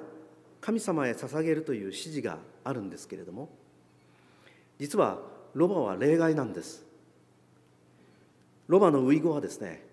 [0.59, 3.49] 神様へ捧げるという指示があるんですけれども
[4.79, 5.19] 実は
[5.53, 6.85] ロバは例外なんです。
[8.67, 9.83] ロバのウイゴはですね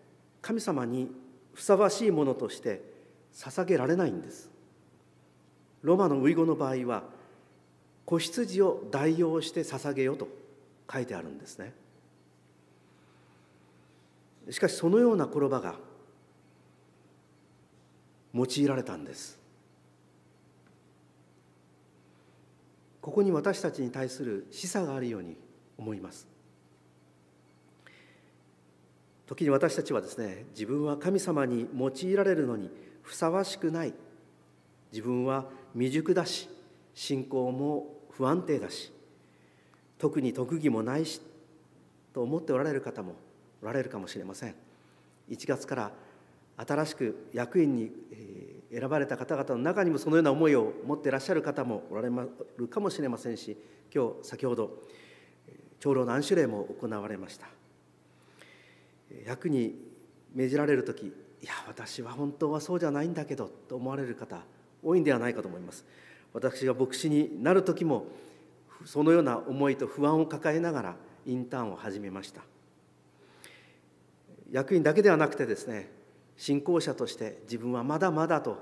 [0.40, 1.10] 神様に
[1.52, 2.80] ふさわしいものとして
[3.34, 4.50] 捧げられないんです。
[5.82, 7.02] ロバのウイゴの場合は
[8.04, 10.28] 子羊を代用して捧げよと
[10.90, 11.72] 書いてあるんですね。
[14.50, 15.74] しかしそのような言葉が
[18.32, 19.38] 用いられたんです。
[23.08, 25.34] ここに私たちに対する示唆があるように
[25.78, 26.28] 思います。
[29.26, 33.94] 時に私たちはですね自分は神様に用いられるのにふさわしくない。
[34.92, 36.50] 自分は未熟だし
[36.92, 38.92] 信仰も不安定だし
[39.96, 41.22] 特に特技もないし
[42.12, 43.14] と思っておられる方も
[43.62, 44.54] おられるかもしれません。
[45.30, 45.92] 1月から
[46.58, 47.90] 新しく役員に
[48.72, 52.10] 選ばれた方々の中にもそのような思いを持っていらっしゃる方もおられ
[52.56, 53.56] るかもしれませんし
[53.94, 54.82] 今日先ほど
[55.80, 57.46] 長老の安守礼も行われました。
[59.24, 59.74] 役に
[60.34, 64.42] 命じられる時いや私は本当はそうじゃないんだけどと思われる方
[64.82, 65.84] 多いんではないかと思います。
[66.34, 68.06] 私が牧師になる時も
[68.84, 70.96] そのような思いと不安を抱えながら
[71.26, 72.42] インターンを始めました。
[74.50, 75.90] 役員だけではなくてですね
[76.38, 78.56] 信仰者として自分はまだまだと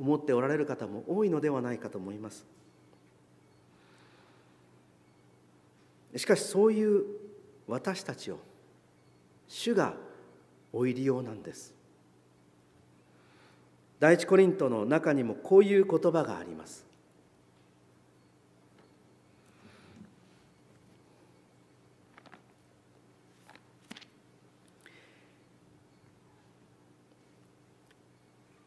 [0.00, 2.44] 思っておられる方も多いのではないかと思います。
[6.16, 7.04] しかしそういう
[7.68, 8.38] 私たちを
[9.46, 9.94] 主が
[10.72, 11.74] お入りようなんです。
[14.00, 16.87] 第一コリントの中にもこういう言葉があります。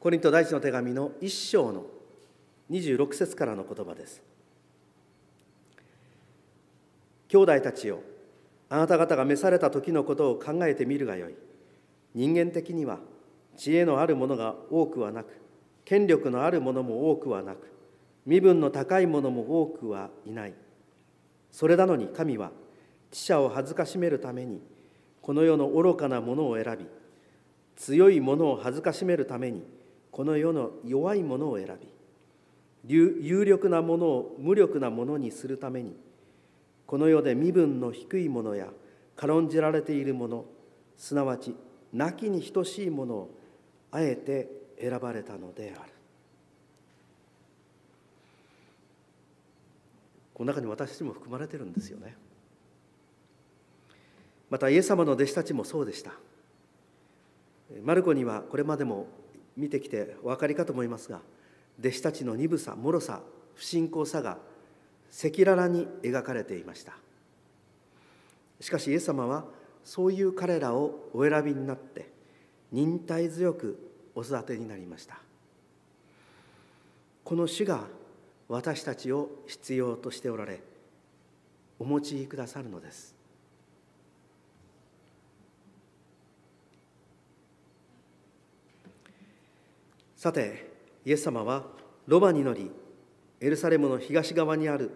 [0.02, 1.86] コリント第一の手紙の一章の
[2.72, 4.20] 26節からの言葉です。
[7.28, 8.00] 兄弟たちよ、
[8.68, 11.36] あなた方が召された時のことを考えてみるがよい。
[12.16, 12.98] 人間的には
[13.56, 15.40] 知恵のあるものが多くはなく、
[15.86, 17.72] 権力のあるものも多くはなく、
[18.26, 20.56] 身分の高いものも多くはいない。
[21.52, 22.50] それなのに神は、
[23.12, 24.64] 知者を恥ずかしめるために、
[25.22, 26.88] この世の愚かなものを選び、
[27.76, 29.64] 強いものを恥ずかしめるために、
[30.12, 31.88] この世の弱いものを選び
[32.88, 35.96] 有力なものを無力なものにするために
[36.86, 38.68] この世で身分の低いものや
[39.16, 40.46] 軽んじられているもの
[40.98, 41.56] すなわち
[41.94, 43.32] 亡きに等しいものを
[43.92, 44.50] あえて
[44.80, 45.92] 選ばれたのである。
[50.34, 52.16] この中に私たちも含まれてるんですよね。
[54.50, 56.14] またイエス様の弟子たちもそうでした。
[57.84, 59.08] マルコにはこれまでも
[59.58, 61.20] 見てきてお分かりかと思いますが
[61.80, 63.22] 弟子たちの鈍さ脆さ
[63.56, 64.38] 不信仰さが
[65.12, 66.94] 赤裸々に描かれていました。
[68.60, 69.46] しかしイエス様は
[69.84, 72.10] そういう彼らをお選びになって
[72.72, 73.78] 忍耐強く
[74.16, 75.20] お育てになりました。
[77.24, 77.88] この主が
[78.48, 80.62] 私たちを必要としておられ
[81.80, 83.21] お持ちくださるのです。
[90.22, 90.72] さて
[91.04, 91.64] イエス様は
[92.06, 92.70] ロバに乗り
[93.40, 94.92] エルサレムの東側にある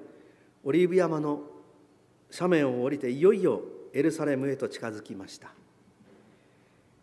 [0.63, 1.41] オリーブ山の
[2.31, 3.59] 斜面を降りていよいよ
[3.91, 5.47] エルサレムへと近づきました。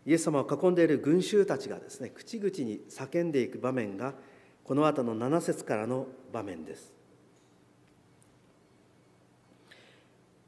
[0.07, 4.15] イエス様を囲んでいる群衆たちがですね口々に叫んでいく場面が
[4.63, 6.93] この後の7節からの場面です。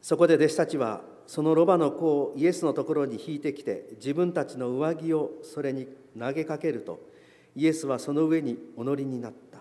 [0.00, 7.12] そこで弟子たちはそのロバの子をイエスのところに引いてきて自分たちの上着をそれに投げかけると
[7.56, 9.60] イエスはその上にお乗りになった。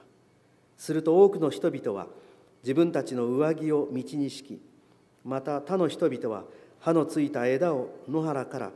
[0.78, 2.08] すると多くの人々は
[2.64, 4.62] 自分たちの上着を道に敷き
[5.24, 6.44] また他の人々は
[6.80, 8.72] 刃のついた枝を野原から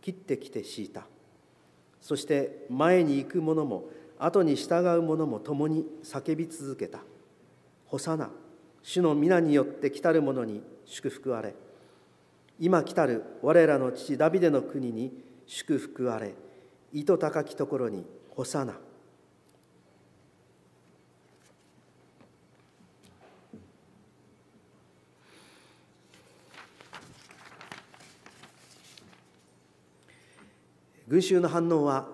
[0.00, 1.06] 切ってきて敷いた。
[2.00, 7.00] そして前に行く者も後に従う者も共に叫び続けた
[7.86, 8.30] 「ホサナ
[8.82, 11.54] 主の皆によって来たる者に祝福あれ。
[12.58, 15.12] 今来たる我らの父ダビデの国に
[15.46, 16.34] 祝福あれ。
[16.92, 18.78] 糸高きところにホサナ」
[31.08, 32.08] 群衆の反応は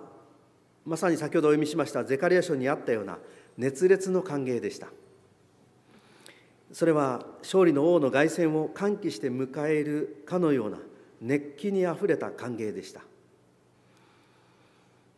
[0.83, 3.19] まさに先ほどお読みしましたゼカリア書にあったような
[3.55, 4.87] 熱烈の歓迎でした。
[6.71, 10.79] それは勝利の王の凱旋を歓喜して迎えるかのような
[11.21, 13.01] 熱気にあふれた歓迎でした。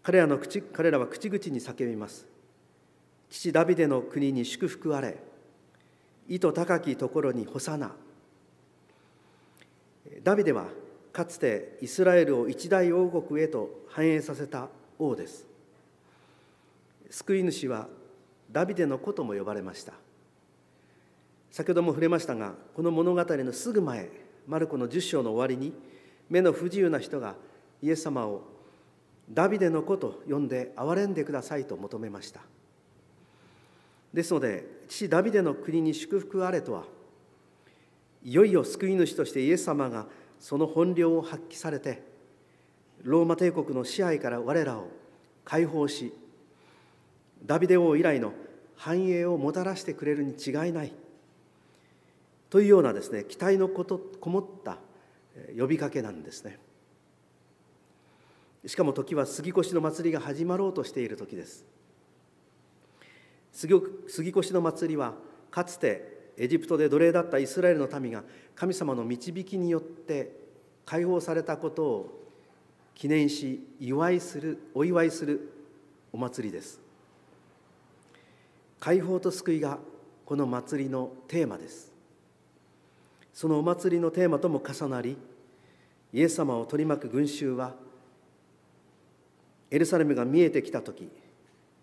[0.09, 2.25] 彼らの口彼らは口々に叫びます。
[3.29, 5.17] 父ダビデの国に祝福あれ。
[6.27, 7.91] 意図高きところに干さな。
[10.23, 10.65] ダビデは
[11.13, 15.45] かつてイスラエルを一大王国へと繁栄させた王です。
[17.11, 17.87] 救い主は
[18.51, 19.93] ダビデの子とも呼ばれました。
[21.51, 24.09] 先ほども触れましたがこの物語のすぐ前
[24.47, 25.71] マルコの10章の終わりに
[26.31, 27.35] 目の不自由な人が
[27.83, 28.57] イエス様を
[29.31, 32.41] ダビデの子と呼んで憐れんでくださいと求めました。
[34.13, 36.85] ですので父ダビデの国に祝福あれとは
[38.23, 40.07] いよいよ救い主としてイエス様が
[40.39, 42.01] その本領を発揮されて
[43.03, 44.89] ローマ帝国の支配から我らを
[45.45, 46.13] 解放し
[47.45, 48.33] ダビデ王以来の
[48.75, 50.93] 繁栄をもたらしてくれるに違いない
[52.49, 54.79] というようなですね期待のことこもった
[55.57, 56.57] 呼びかけなんですね。
[58.65, 61.65] しかも時は杉越の祭りが始まろうとしている時です。
[63.51, 63.75] 杉
[64.29, 65.13] 越の祭りは
[65.49, 68.23] かつてエジプトで奴隷だったイスラエルの民が
[68.55, 70.31] 神様の導きによって
[70.85, 72.29] 解放されたことを
[72.95, 75.53] 記念し祝いするお祝いする
[76.11, 76.81] お祭りです。
[78.79, 79.79] 解放と救いが
[80.25, 81.91] この祭りのテーマです。
[83.33, 85.17] そのお祭りのテーマとも重なり
[86.11, 87.75] イエス様を取り巻く群衆は
[89.71, 91.09] エルサレムが見えてきた時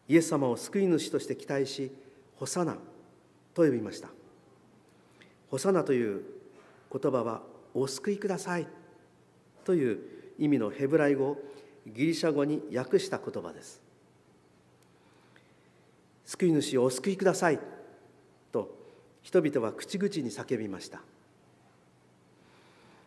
[0.09, 1.91] イエス様を救い主として期待し
[2.37, 2.77] 「ホサナ」
[3.55, 4.11] と呼びました。
[5.51, 6.23] ホサナという
[6.93, 8.67] 言葉はお救いください
[9.65, 9.99] という
[10.39, 11.39] 意味のヘブライ語
[11.87, 13.81] ギリシャ語に訳した言葉です。
[16.25, 17.61] 救い主をお救いください
[18.51, 18.77] と
[19.23, 21.01] 人々は口々に叫びました。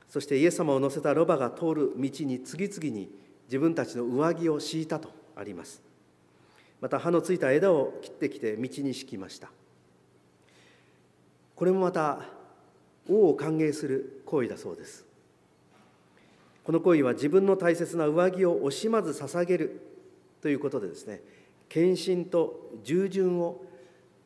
[0.10, 3.10] そしてイエス様を乗せたロバが通る道に次々に
[3.50, 5.82] 自分たちの上着を敷いたとあります。
[6.80, 9.50] また葉のついた枝を切ってきて道に敷きました。
[11.56, 12.22] これもまた
[13.10, 15.04] 王を歓迎する行為だそうです。
[16.64, 19.82] この行為は自分の大切な上着を惜しまず捧げる
[20.42, 21.22] ということでですね
[21.68, 23.66] 献身と従順を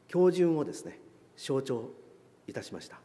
[0.10, 1.00] 標準をですね
[1.38, 1.92] 象徴
[2.46, 3.00] いたしました。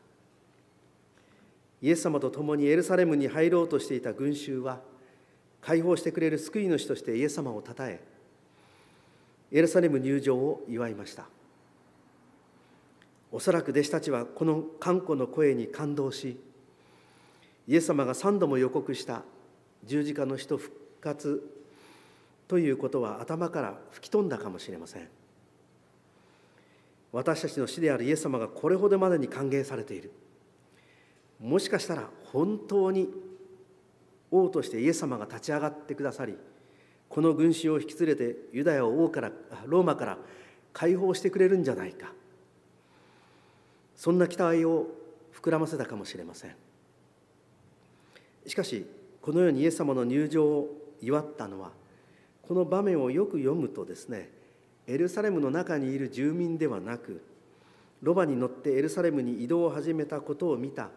[1.81, 4.81] イエス様と共にエルサレムに入ろうとしていた群衆は
[5.61, 8.01] 解放してくれる救い主としてイエス様をたたえ
[9.51, 11.27] エルサレム入場を祝いました。
[13.31, 16.41] おそらく弟子たちはこの看護の声に感動し
[17.67, 19.23] イエス様が3度も予告した
[19.85, 21.43] 十字架の死と復活
[22.47, 25.09] ということは頭から吹き飛んだかもしれません。
[27.13, 30.13] 私たちの死であるイエス様がこれほどまでに歓迎されている。
[31.41, 33.09] もしかしたら本当に
[34.31, 36.37] 王としてイエス様が立ち上がってくださり
[37.09, 39.33] この群衆を引き連れてユダヤを王から
[39.66, 40.18] ローマから
[40.72, 42.12] 解放してくれるんじゃないか。
[43.97, 44.87] そんな期待を
[45.35, 46.55] 膨らませたかもしれません。
[48.47, 48.87] しかし
[49.20, 50.68] このようにイエス様の入場を
[51.03, 51.72] 祝ったのは
[52.43, 54.31] この場面をよく読むとですね
[54.87, 57.22] エルサレムの中にいる住民ではなく
[58.01, 60.91] ロバに乗ってエルサレムに移動を始めたことを見た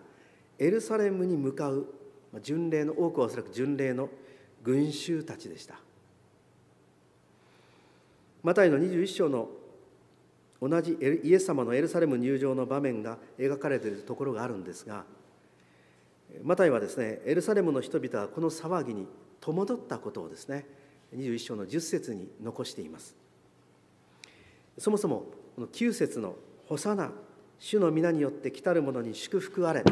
[0.60, 1.88] エルサレムに向かう
[2.40, 4.10] 巡礼の多くはおそらく巡礼の
[4.64, 5.80] 群衆たちでした。
[8.44, 9.50] マタイの21章の
[10.62, 15.06] 同じイエス様のエルサレム入場の場面が描かれているところがあるんですが
[16.44, 19.08] マタイはですねエルサレムの人々はこの騒ぎに
[19.40, 20.66] 戸惑ったことをですね
[21.16, 23.16] 21章の10節に残しています。
[24.78, 25.26] そもそも
[25.56, 26.36] この9節の
[26.68, 27.12] 「ホサナ
[27.60, 29.84] 主の皆によって来たる者に祝福あれ」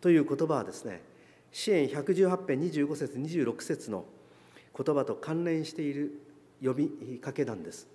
[0.00, 1.02] という言葉はですね
[1.52, 4.04] 支援118編25節26節の
[4.76, 6.18] 言葉と関連している
[6.62, 6.88] 呼び
[7.20, 7.86] かけなんです。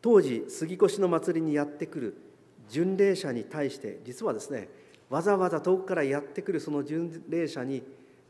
[0.00, 2.16] 当時杉越の祭りにやってくる
[2.68, 4.68] 巡礼者に対して実はですね
[5.10, 7.82] わざわざ遠くからやってくるその巡礼者に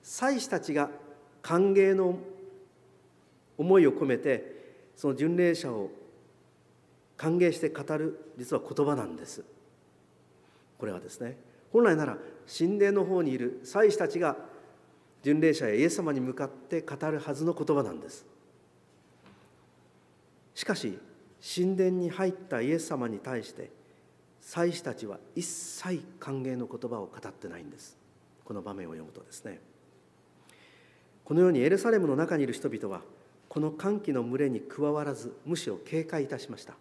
[0.02, 0.90] 祭司たちが
[1.42, 2.18] 歓迎の
[3.58, 4.56] 思いを込めて
[4.96, 5.90] その巡礼者を
[7.16, 9.44] 歓迎して語る実は言葉なんです。
[10.78, 11.36] これはですね
[11.72, 12.16] 本来なら
[12.48, 14.36] 神殿の方にいる祭司たちが
[15.22, 18.24] 巡礼者やイエス様に向かって語るはずの言葉なんです。
[20.54, 20.98] しかし
[21.54, 23.70] 神殿に入ったイエス様に対して
[24.40, 27.96] 祭司たちは一切歓迎の言葉を語ってないんです。
[28.44, 29.60] この場面を読むとですね。
[31.24, 33.02] このようにエルサレムの中にいる人々は
[33.48, 36.74] この歓喜の群れに加わらずむしろ警戒いたしました。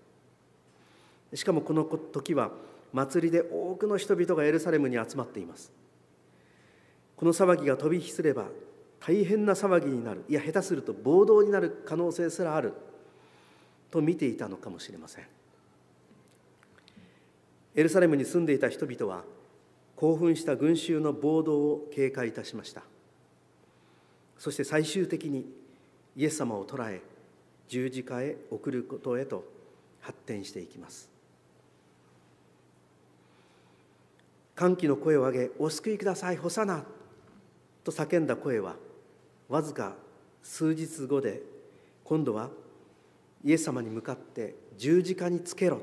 [1.34, 2.52] しかもこの時は
[2.98, 5.72] 祭りで多くの人々がエルサレムに集まっています。
[7.16, 8.48] この騒ぎが飛び火すれば
[9.00, 10.24] 大変な騒ぎになる。
[10.28, 12.74] いや下手すると暴動になる可能性すらある。
[13.92, 15.26] と見ていたのかもしれません。
[17.76, 19.24] エルサレムに住んでいた人々は
[19.96, 22.82] 興奮した群衆の暴動を警戒いたしました。
[24.40, 25.46] そして最終的に
[26.16, 27.02] イエス様を捕らえ
[27.68, 29.44] 十字架へ送ることへと
[30.02, 31.17] 発展していきます。
[34.58, 36.84] 歓喜の声を上げ「お救いくださいホサナ!」
[37.86, 38.76] と叫んだ声は
[39.48, 39.96] わずか
[40.42, 41.44] 数日後で
[42.04, 42.50] 今度は
[43.44, 45.80] イエス様に向かって十字架につけろ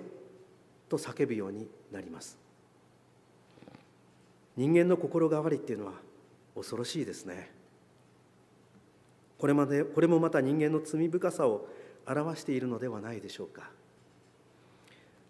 [0.89, 2.37] と叫ぶようになります
[4.57, 5.93] 人間の心変わりっていうのは
[6.57, 7.53] 恐ろしいですね
[9.39, 11.69] これまでこれもまた人間の罪深さを
[12.07, 13.71] 表しているのではないでしょうか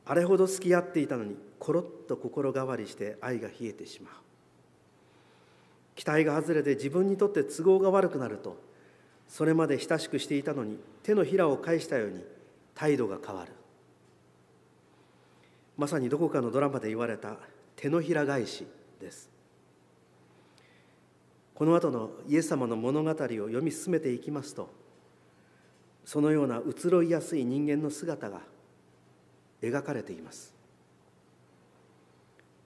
[0.06, 4.14] あれほど付き合っていたのにころっと心変わりして愛が冷えてしまう。
[5.94, 8.58] 期待が外れて自分にとって都合が悪くなると
[9.28, 12.22] それまで親しくしていたのに手のひらを返したように
[12.74, 13.52] 態度が変わる。
[15.78, 17.36] まさにどこかのドラマで言われた
[17.76, 18.66] 手のひら返し
[19.00, 19.30] です。
[21.54, 24.68] この後のイエス様の物語を読み進めていきますと
[26.04, 28.40] そのような移ろいやすい人間の姿が
[29.62, 30.53] 描かれています。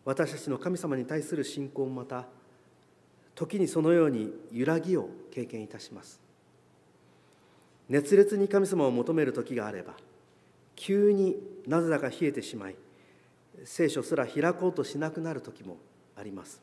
[0.08, 2.24] 私たちの神様に対する信仰もまた
[3.34, 6.18] 時にそのように揺らぎを経験いたします。
[7.90, 9.92] 熱烈に神様を求める時があれば
[10.76, 11.36] 急に
[11.66, 12.76] なぜだか冷えてしまい
[13.64, 15.76] 聖書すら開こうとしなくなる時も
[16.16, 16.62] あります。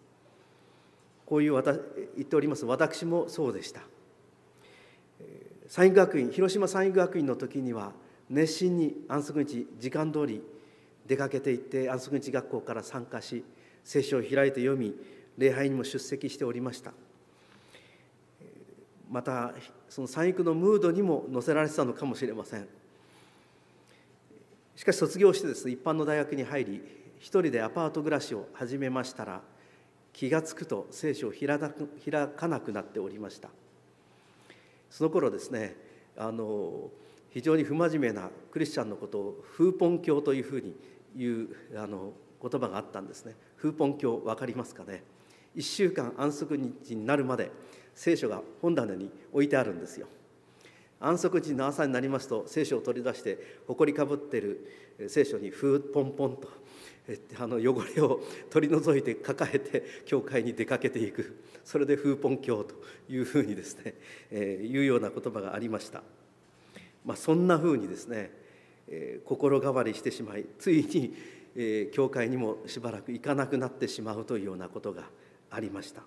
[1.28, 1.62] こういう言
[2.22, 2.66] っております。
[2.66, 3.82] 私もそうでした。
[5.68, 7.92] 産育学院広島産育学院の時には
[8.28, 10.42] 熱心に安息日時間通り
[11.08, 13.44] 出かけていって安息日学校から参加し
[13.84, 14.96] 聖書を開いて読み
[15.38, 16.94] 礼拝にも出席しておりました。
[19.10, 19.54] また
[19.88, 22.68] その産育のムードにも乗せられてたのかもしれません。
[24.76, 26.82] しかし卒業してです、ね、一般の大学に入り
[27.20, 29.42] 一人でアパート暮らしを始めましたら
[30.12, 31.48] 気が付くと聖書を開
[32.30, 33.50] かなくなっておりました。
[34.90, 35.76] その頃ですね
[36.18, 36.90] あの
[37.30, 40.76] 非常に不真面目なクリスチャンのことをフーポン教というふうに
[41.16, 43.36] 言うあの言葉があったんですね。
[43.56, 45.04] フーポン教分かりますかね
[45.56, 47.52] ？1週間安息日になるまで
[47.94, 50.08] 聖書が本棚に置いてあるんですよ。
[51.00, 53.38] 安息日の朝になりますと聖書を取り出して
[53.68, 54.68] 埃かぶってる
[55.08, 56.50] 聖書にフーポンポンと
[57.40, 61.44] あの汚れを取り除いて抱えて教会に出かけていく。
[61.64, 62.76] それでフーポン教と
[63.10, 63.96] いうふうにですね、
[64.32, 66.04] えー、いうような言葉がありました。
[67.04, 68.32] まあ、そんなふうにですね、
[68.88, 71.14] えー、心変わりしてしまいついに、
[71.56, 75.04] えー、教会にもしばらく行かなくなってしまうというようなことが
[75.50, 76.02] ありました、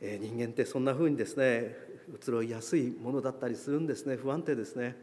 [0.00, 4.16] えー、人間ってそんなふうにですね移ろいやすいものだったりするんですね。
[4.16, 4.96] 不安定ですね。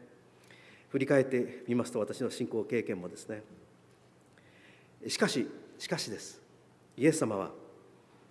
[0.90, 3.42] 振り返ってみますと私の信仰経験もですね。
[5.08, 6.40] しかししかしです。
[6.96, 7.50] イエス様は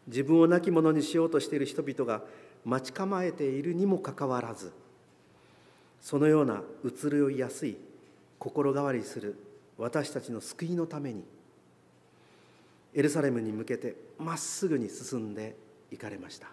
[0.08, 2.24] 自分を亡き者にしようとしている人々が
[2.66, 4.72] 待ち構えているにもかかわらず
[6.02, 7.78] そのような移ろいやすい
[8.40, 9.36] 心変わりする
[9.78, 11.24] 私たちの救いのために
[12.94, 15.56] エルサレムに向けてまっすぐに進んで
[15.92, 16.48] いかれました。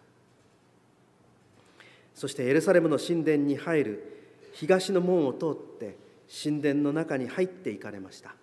[2.14, 4.16] そしてエルサレムの神殿に入る
[4.52, 5.96] 東の門を通って
[6.42, 8.34] 神殿の中に入っていかれました。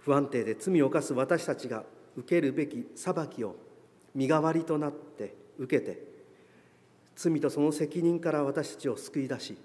[0.00, 1.84] 不安定で罪を犯す私たちが
[2.16, 3.56] 受けるべき裁きを
[4.14, 6.02] 身代わりとなって受けて
[7.18, 9.58] 罪とその責任から私たちを救い出し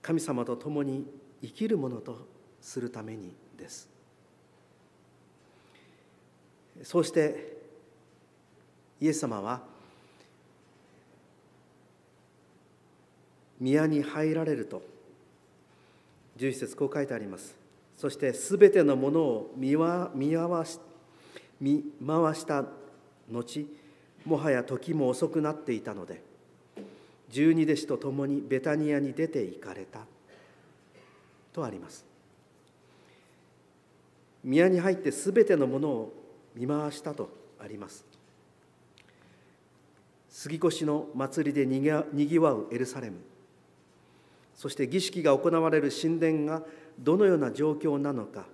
[0.00, 1.06] 神様と共に
[1.42, 2.26] 生きるものと
[2.62, 3.86] するためにです。
[6.82, 7.58] そうして
[8.98, 9.60] イエス様は
[13.60, 14.82] 宮に入られると
[16.38, 17.54] 11節こう書いてあります。
[17.98, 20.80] そしてすべてのものを見わ見回し
[21.60, 22.64] 見回した
[23.30, 23.68] 後
[24.24, 26.29] もはや時も遅くなっていたので
[27.30, 30.00] 十二弟子と共にベタニアに出て行かれた。
[31.52, 32.04] とあります。
[34.42, 36.12] 宮に入ってすべてのものを
[36.54, 38.04] 見回したとあります。
[40.28, 43.18] 杉越の祭りでにぎわうエルサレム。
[44.54, 46.62] そして儀式が行われる神殿が
[46.98, 48.44] どのような状況なのか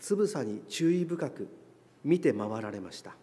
[0.00, 1.48] つぶさに注意深く
[2.04, 3.14] 見て回られました。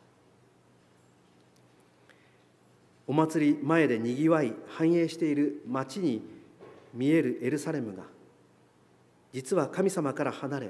[3.12, 6.22] お祭り前でにぎわい繁栄している町に
[6.94, 8.04] 見えるエルサレムが
[9.34, 10.70] 実は神様から離れ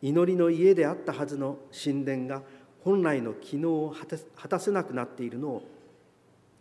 [0.00, 2.42] 祈りの家であったはずの神殿が
[2.84, 3.92] 本来の機能を
[4.36, 5.62] 果たせなくなっているのを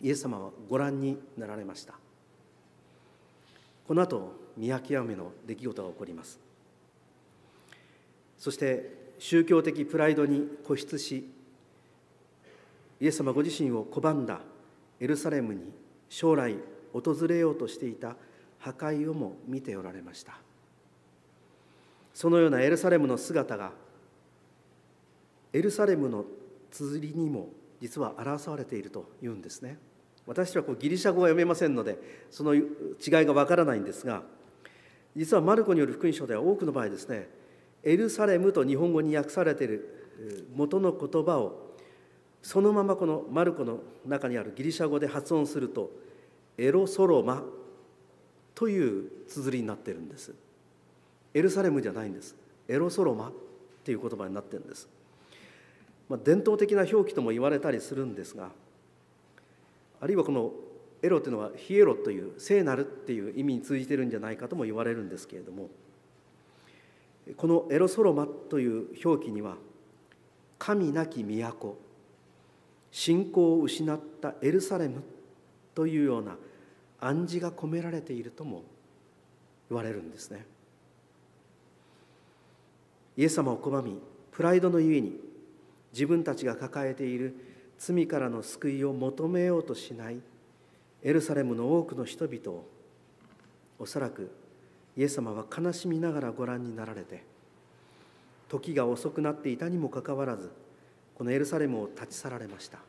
[0.02, 1.94] イエス様はご覧になられました。
[3.88, 6.40] この後宮極めの出来事が起こります。
[8.40, 11.30] そして宗教的プライドに固執し
[13.00, 14.40] イエス様ご自身を拒んだ
[15.00, 15.62] エルサレムに
[16.10, 16.56] 将来
[16.93, 18.16] 訪れようとしていた
[18.60, 20.39] 破壊をも見ておられました。
[22.14, 23.72] そのようなエルサレムの姿が
[25.54, 26.26] エルサレムの
[26.72, 29.78] 綴りにも実は表されているというんですね。
[30.30, 31.97] 私はこうギリシャ語が読めませんので
[32.30, 32.64] その違い
[33.26, 34.22] がわからないんですが
[35.16, 37.28] 実はマルコによる福音書では多くの場合ですね
[37.84, 41.68] エルサレムと日本語に訳されている元の言葉を
[42.42, 45.92] そのままこのマルコの中にあるギリシャ語で発音すると
[46.58, 47.44] エロソロマ
[48.56, 50.34] という綴りになってるんです。
[51.34, 52.36] エルサレムじゃないんです。
[52.68, 53.32] エロソロマっ
[53.84, 54.88] ていう言葉になってるんです、
[56.08, 58.52] まあ、伝統的な表記とも言われたりするんですが
[60.00, 60.52] あるいはこの
[61.02, 65.70] エロというのはヒエロという聖なるっていう意味に通じてるんじゃないかとも言われるんですけれども
[67.36, 69.56] このエロソロマという表記には
[70.60, 71.78] 神なき都
[72.92, 75.04] 信仰を失ったエルサレム
[75.76, 76.36] というような
[77.00, 78.64] 暗示が込められているとも
[79.70, 80.46] 言われるんですね。
[83.16, 83.98] イエス様を拒み
[84.32, 85.20] プライドのゆえに
[85.92, 87.36] 自分たちが抱えている
[87.78, 90.20] 罪からの救いを求めようとしない
[91.04, 92.66] エルサレムの多くの人々を
[93.80, 94.32] おそらく
[94.98, 97.24] イエス様は悲しみながらご覧になられて
[98.50, 100.52] 時が遅くなっていたにもかかわらず
[101.20, 102.80] このエルサレムを立ち去られました。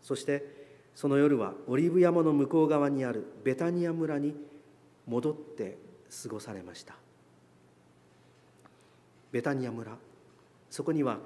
[0.00, 4.34] そしてその夜はオリーブ山の向こう側にあるベタニア村に
[5.06, 5.76] 戻って
[6.22, 6.94] 過ごされました。
[9.30, 9.92] ベタニア村
[10.70, 11.18] そこには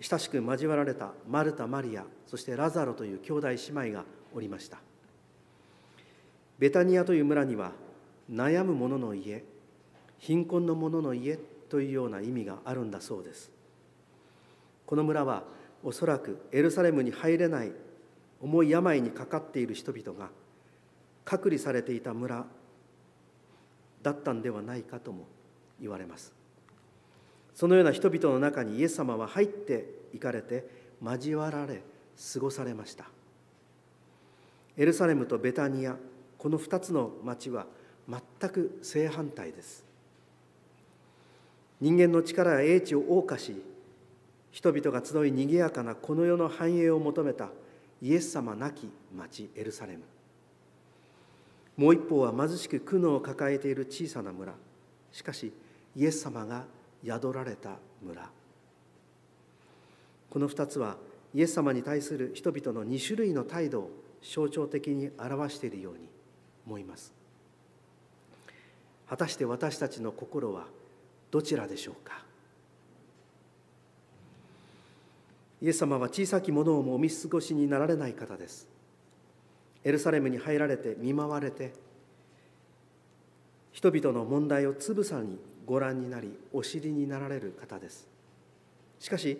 [0.00, 4.78] 親しく交わられたマルタ・マリアそしてラザロという兄弟姉妹がおりました。
[6.58, 7.70] ベタニアという村には
[8.28, 9.44] 悩む者の家
[10.18, 11.36] 貧困の者の家
[11.68, 13.53] というような意味があるんだそうです。
[14.86, 15.44] この村は
[15.82, 17.72] おそらくエルサレムに入れない
[18.40, 20.30] 重い病にかかっている人々が
[21.24, 22.44] 隔離されていた村
[24.02, 25.26] だったんではないかとも
[25.80, 26.32] 言われます。
[27.54, 30.66] そのような人々の中にイエス様は入っていかれて
[31.02, 31.82] 交わられ
[32.34, 33.06] 過ごされました。
[34.76, 35.96] エルサレムとベタニア
[36.36, 37.66] この2つの町は
[38.08, 39.84] 全く正反対です。
[41.80, 43.62] 人間の力や英知を謳歌し
[44.54, 47.48] 人々が集いにぎやかなこの世の繁栄を求めた
[48.00, 50.04] イエス様なき町エルサレム。
[51.76, 54.54] もう一方は貧しく苦悩を抱えている小さな村。
[55.10, 55.52] しかし
[55.96, 56.66] イエス様が
[57.04, 58.30] 宿られた村。
[60.30, 60.98] この2つは
[61.34, 63.90] イエス様に対する人々の2種類の態度を
[64.22, 66.08] 象徴的に表しているように
[66.64, 67.12] 思います。
[69.08, 70.66] 果たして私たちの心は
[71.32, 72.23] どちらでしょうか？
[75.64, 78.68] イエス様は小さきものをもお見過ごしになられない方です。
[79.82, 81.72] エルサレムに入られて見舞われて
[83.72, 88.06] 人々の問題をつぶさにご覧になりお知りになられる方です。
[89.00, 89.38] しかし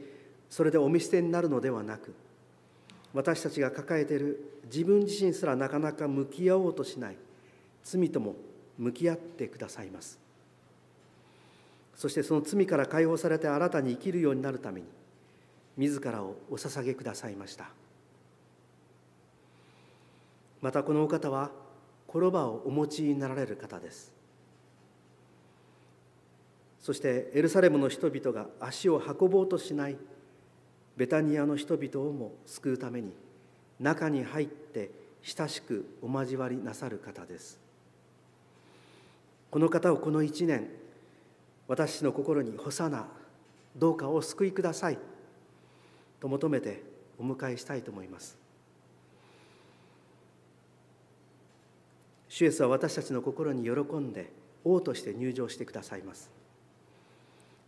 [0.48, 2.14] それでお見捨てになるのではなく
[3.12, 7.18] 私たちが抱えている自分自身すらなかなか向き合おうとしない
[7.82, 8.34] 罪とも
[8.78, 10.18] 向き合ってくださいます。
[11.94, 14.86] そしてその罪から解放されて新たに生きるようになるために
[15.76, 17.68] 自らをお捧げくださいました。
[20.60, 21.50] またこのお方は
[22.08, 24.12] 転ばをお持ちになられる方です。
[26.80, 29.96] そしてエルサレムの人々が足を運ぼうとしない
[30.96, 33.12] ベタニアの人々をも救うために
[33.80, 34.90] 中に入って
[35.22, 37.58] 親しくお交わりなさる方です。
[39.50, 40.68] この方をこの一年
[41.68, 43.06] 私の心に「干さな
[43.76, 44.98] どうかお救いください」
[46.24, 46.82] と求めて
[47.18, 48.38] お迎えしたいと思います。
[52.30, 54.32] 主イエスは私たちの心に喜んで
[54.64, 56.30] 王として入場してくださいます。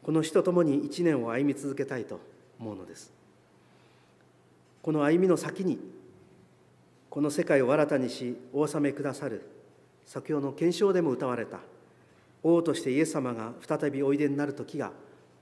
[0.03, 2.19] この死と共に一年を歩み続けたいと
[2.59, 3.13] 思うのです。
[4.81, 5.79] この歩みの先に
[7.11, 9.43] この世界を新たにしお納めくださる
[10.07, 11.61] 先ほどの検証でも歌われた
[12.43, 14.93] 王としてイエス様が再びおいでになる時が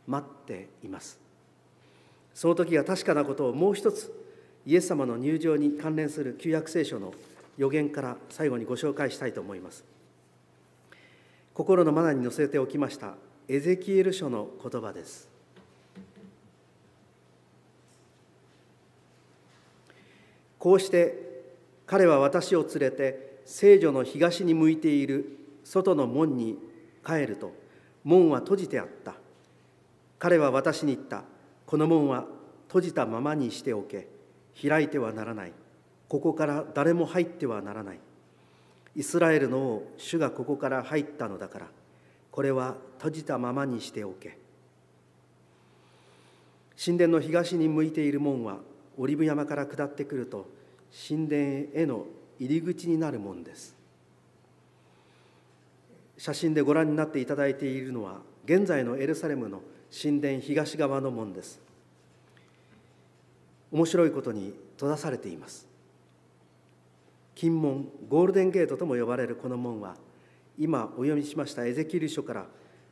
[0.09, 1.24] 待っています。
[2.35, 4.13] その時が確かなことをもう一つ
[4.67, 7.15] イエス様の入場に関連する旧約聖書の
[7.57, 9.85] 予言から最後にご紹介したいと思います。
[11.55, 13.15] 心のマナに載せておきました
[13.47, 15.29] エゼキエル書の言葉です。
[20.59, 21.15] こうして
[21.87, 26.59] 彼は私を連れて聖女の東に向いている外の門に
[27.07, 27.53] 帰ると
[28.03, 29.15] 門は閉じてあった。
[30.19, 31.23] 彼は私に言った。
[31.75, 32.25] この門は
[32.69, 34.07] 閉じたままにしておけ。
[34.63, 35.53] 開いてはならない。
[36.07, 37.99] ここから誰も入ってはならない。
[38.95, 41.67] イスラエルの王主がここから入ったのだから。
[42.31, 44.39] これは閉じたままにしておけ。
[46.81, 48.59] 神殿の東に向いている門は
[48.97, 50.47] オリブ山から下ってくると
[51.09, 51.43] 神殿
[51.75, 52.07] への
[52.39, 53.75] 入り口になる門です。
[56.19, 59.61] 写真でご覧になっていただいているのは現在のエルサレムの
[59.91, 61.64] 神殿東側の門です。
[63.75, 65.67] 面白いことに閉ざされています。
[67.35, 69.97] 金門ゴールデンゲートとも呼ばれるこの門は
[70.57, 72.47] 今お読みしましたエゼキエル書から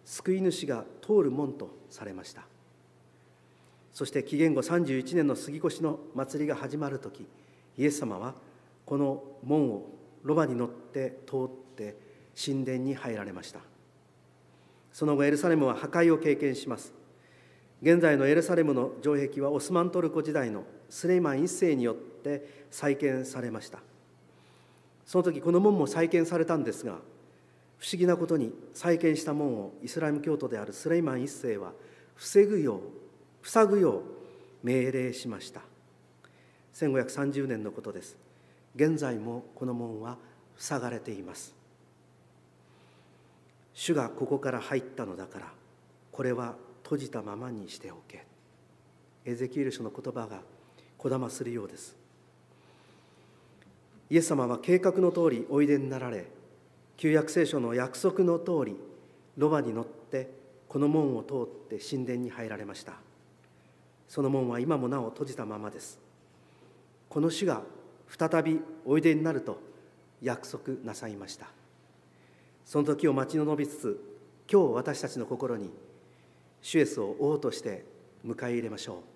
[0.05, 2.43] 救い主が通る門とされました。
[3.93, 7.29] そして紀元後31年の杉越の祭りが始まる時
[7.79, 8.35] イエス様は
[8.85, 9.89] この門を
[10.25, 11.97] ロバに乗って通って
[12.35, 13.61] 神殿に入られました。
[14.93, 16.93] その後エルサレムは破壊を経験します。
[17.83, 23.81] 現在のエルサレムの城壁はオスマントルコ時代のスレイマン一世によって再建されました。
[25.05, 26.93] その時この門も再建されたんですが
[27.79, 31.73] 不思議なことに再建した門をイスラム教徒であるスレイマン一世は
[32.15, 34.03] 防ぐよう塞ぐよう
[34.63, 35.63] 命令しました。
[36.75, 38.17] 1530年のことです。
[38.77, 40.17] 現在もこの門は
[40.57, 41.53] 塞がれています。
[43.75, 45.53] 主がここから入ったのだから
[46.13, 48.25] これは閉じたままにしておけ。
[49.25, 50.41] エゼキエル書の言葉が
[50.99, 51.97] こだまするようです。
[54.11, 56.27] イエス様は計画の通りおいでになられ
[56.97, 58.77] 旧約聖書の約束の通り
[59.37, 60.29] ロバに乗って
[60.69, 62.95] この門を通って神殿に入られました。
[64.09, 65.99] その門は今もなお閉じたままです。
[67.09, 67.63] この主が
[68.09, 69.59] 再びおいでになると
[70.21, 71.47] 約束なさいました。
[72.65, 74.01] その時を待ち望みつつ
[74.51, 75.71] 今日私たちの心に
[76.63, 77.85] 主イエスを王として
[78.25, 79.13] 迎え入れましょう。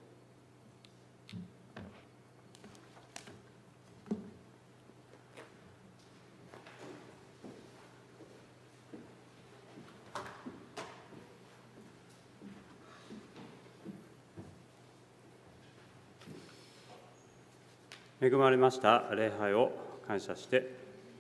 [18.19, 19.71] 恵まれました礼拝を
[20.09, 20.75] 感謝して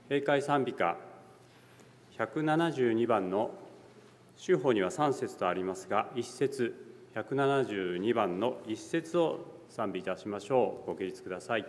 [0.09, 0.97] 閉会賛美歌
[2.19, 3.51] 172番の
[4.37, 6.75] 州法には3節とありますが1節
[7.15, 11.67] 172番の1節を賛美いたしましょうご起立ください。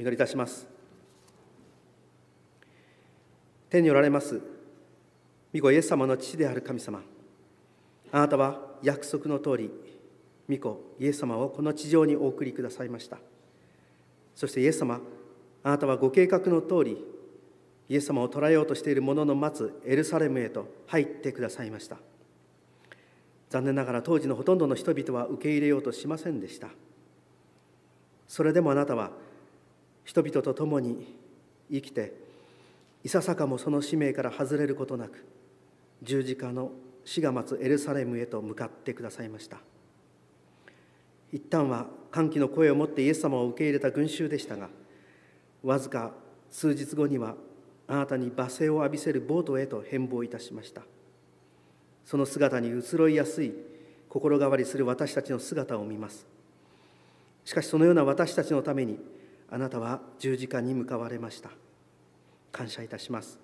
[0.00, 0.66] お祈りいたします。
[3.68, 4.40] 天におられます
[5.54, 7.02] 御子イエス様の父である神様。
[8.10, 9.70] あなたは約束の通り
[10.48, 13.18] 御子イエス様をこの地上にお送りくださいました。
[14.34, 15.02] そしてイエス様
[15.62, 17.04] あなたはご計画の通り
[17.90, 21.98] イエス様を捕らえようとしている者の待つエルサレムへと入ってくださいました。
[23.50, 26.68] 残念ながら当時のほとんどの人々は受け入れようとしませんでした。
[28.26, 29.10] それでもあなたは
[30.04, 31.16] 人々と共に
[31.70, 32.12] 生きて
[33.04, 35.24] いささかもその使命から外れることなく
[36.02, 36.72] 十字架の
[37.04, 39.58] 死が待つエルサレムへと向かってくださいました。
[41.32, 44.68] 一旦は歓喜の声を持ってイエス様を受け入れた群衆でしたが
[45.62, 46.12] わずか
[46.50, 47.36] 数日後には
[47.86, 50.82] あなたに罵声を浴びせるボートへと変貌いたしました。
[52.04, 53.52] その姿に移ろいやすい
[54.08, 56.26] 心変わりする私たちの姿を見ます。
[57.44, 58.98] しかしそのような私たちのために
[59.50, 61.50] あなたは十字架に向かわれました。
[62.52, 63.38] 感謝いたします。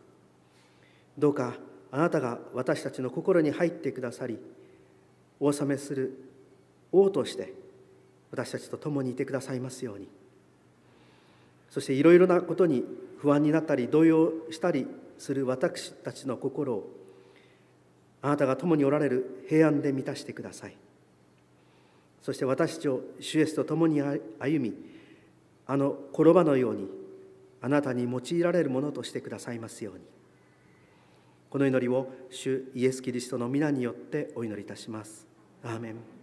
[1.19, 1.55] どうか
[1.91, 4.39] あなたが私たちの心に入ってくださり
[5.41, 6.13] お納めする
[6.93, 7.55] 王として
[8.31, 10.09] 私たちと共にいてくださいますように。
[11.71, 12.85] そしていろいろなことに
[13.19, 14.87] 不安になったり動揺したり
[15.19, 16.91] する私たちの心を
[18.23, 20.77] あなたが共におられる平安で満たしてください。
[22.23, 24.75] そして私たちを主イエスと共に歩み
[25.67, 26.89] あの転ばのように
[27.61, 30.01] あなたに用いられるものとしてくださいますように
[31.51, 35.27] この祈りを主イエス・キリストの皆によってお祈りいたします。
[35.63, 36.16] アーメン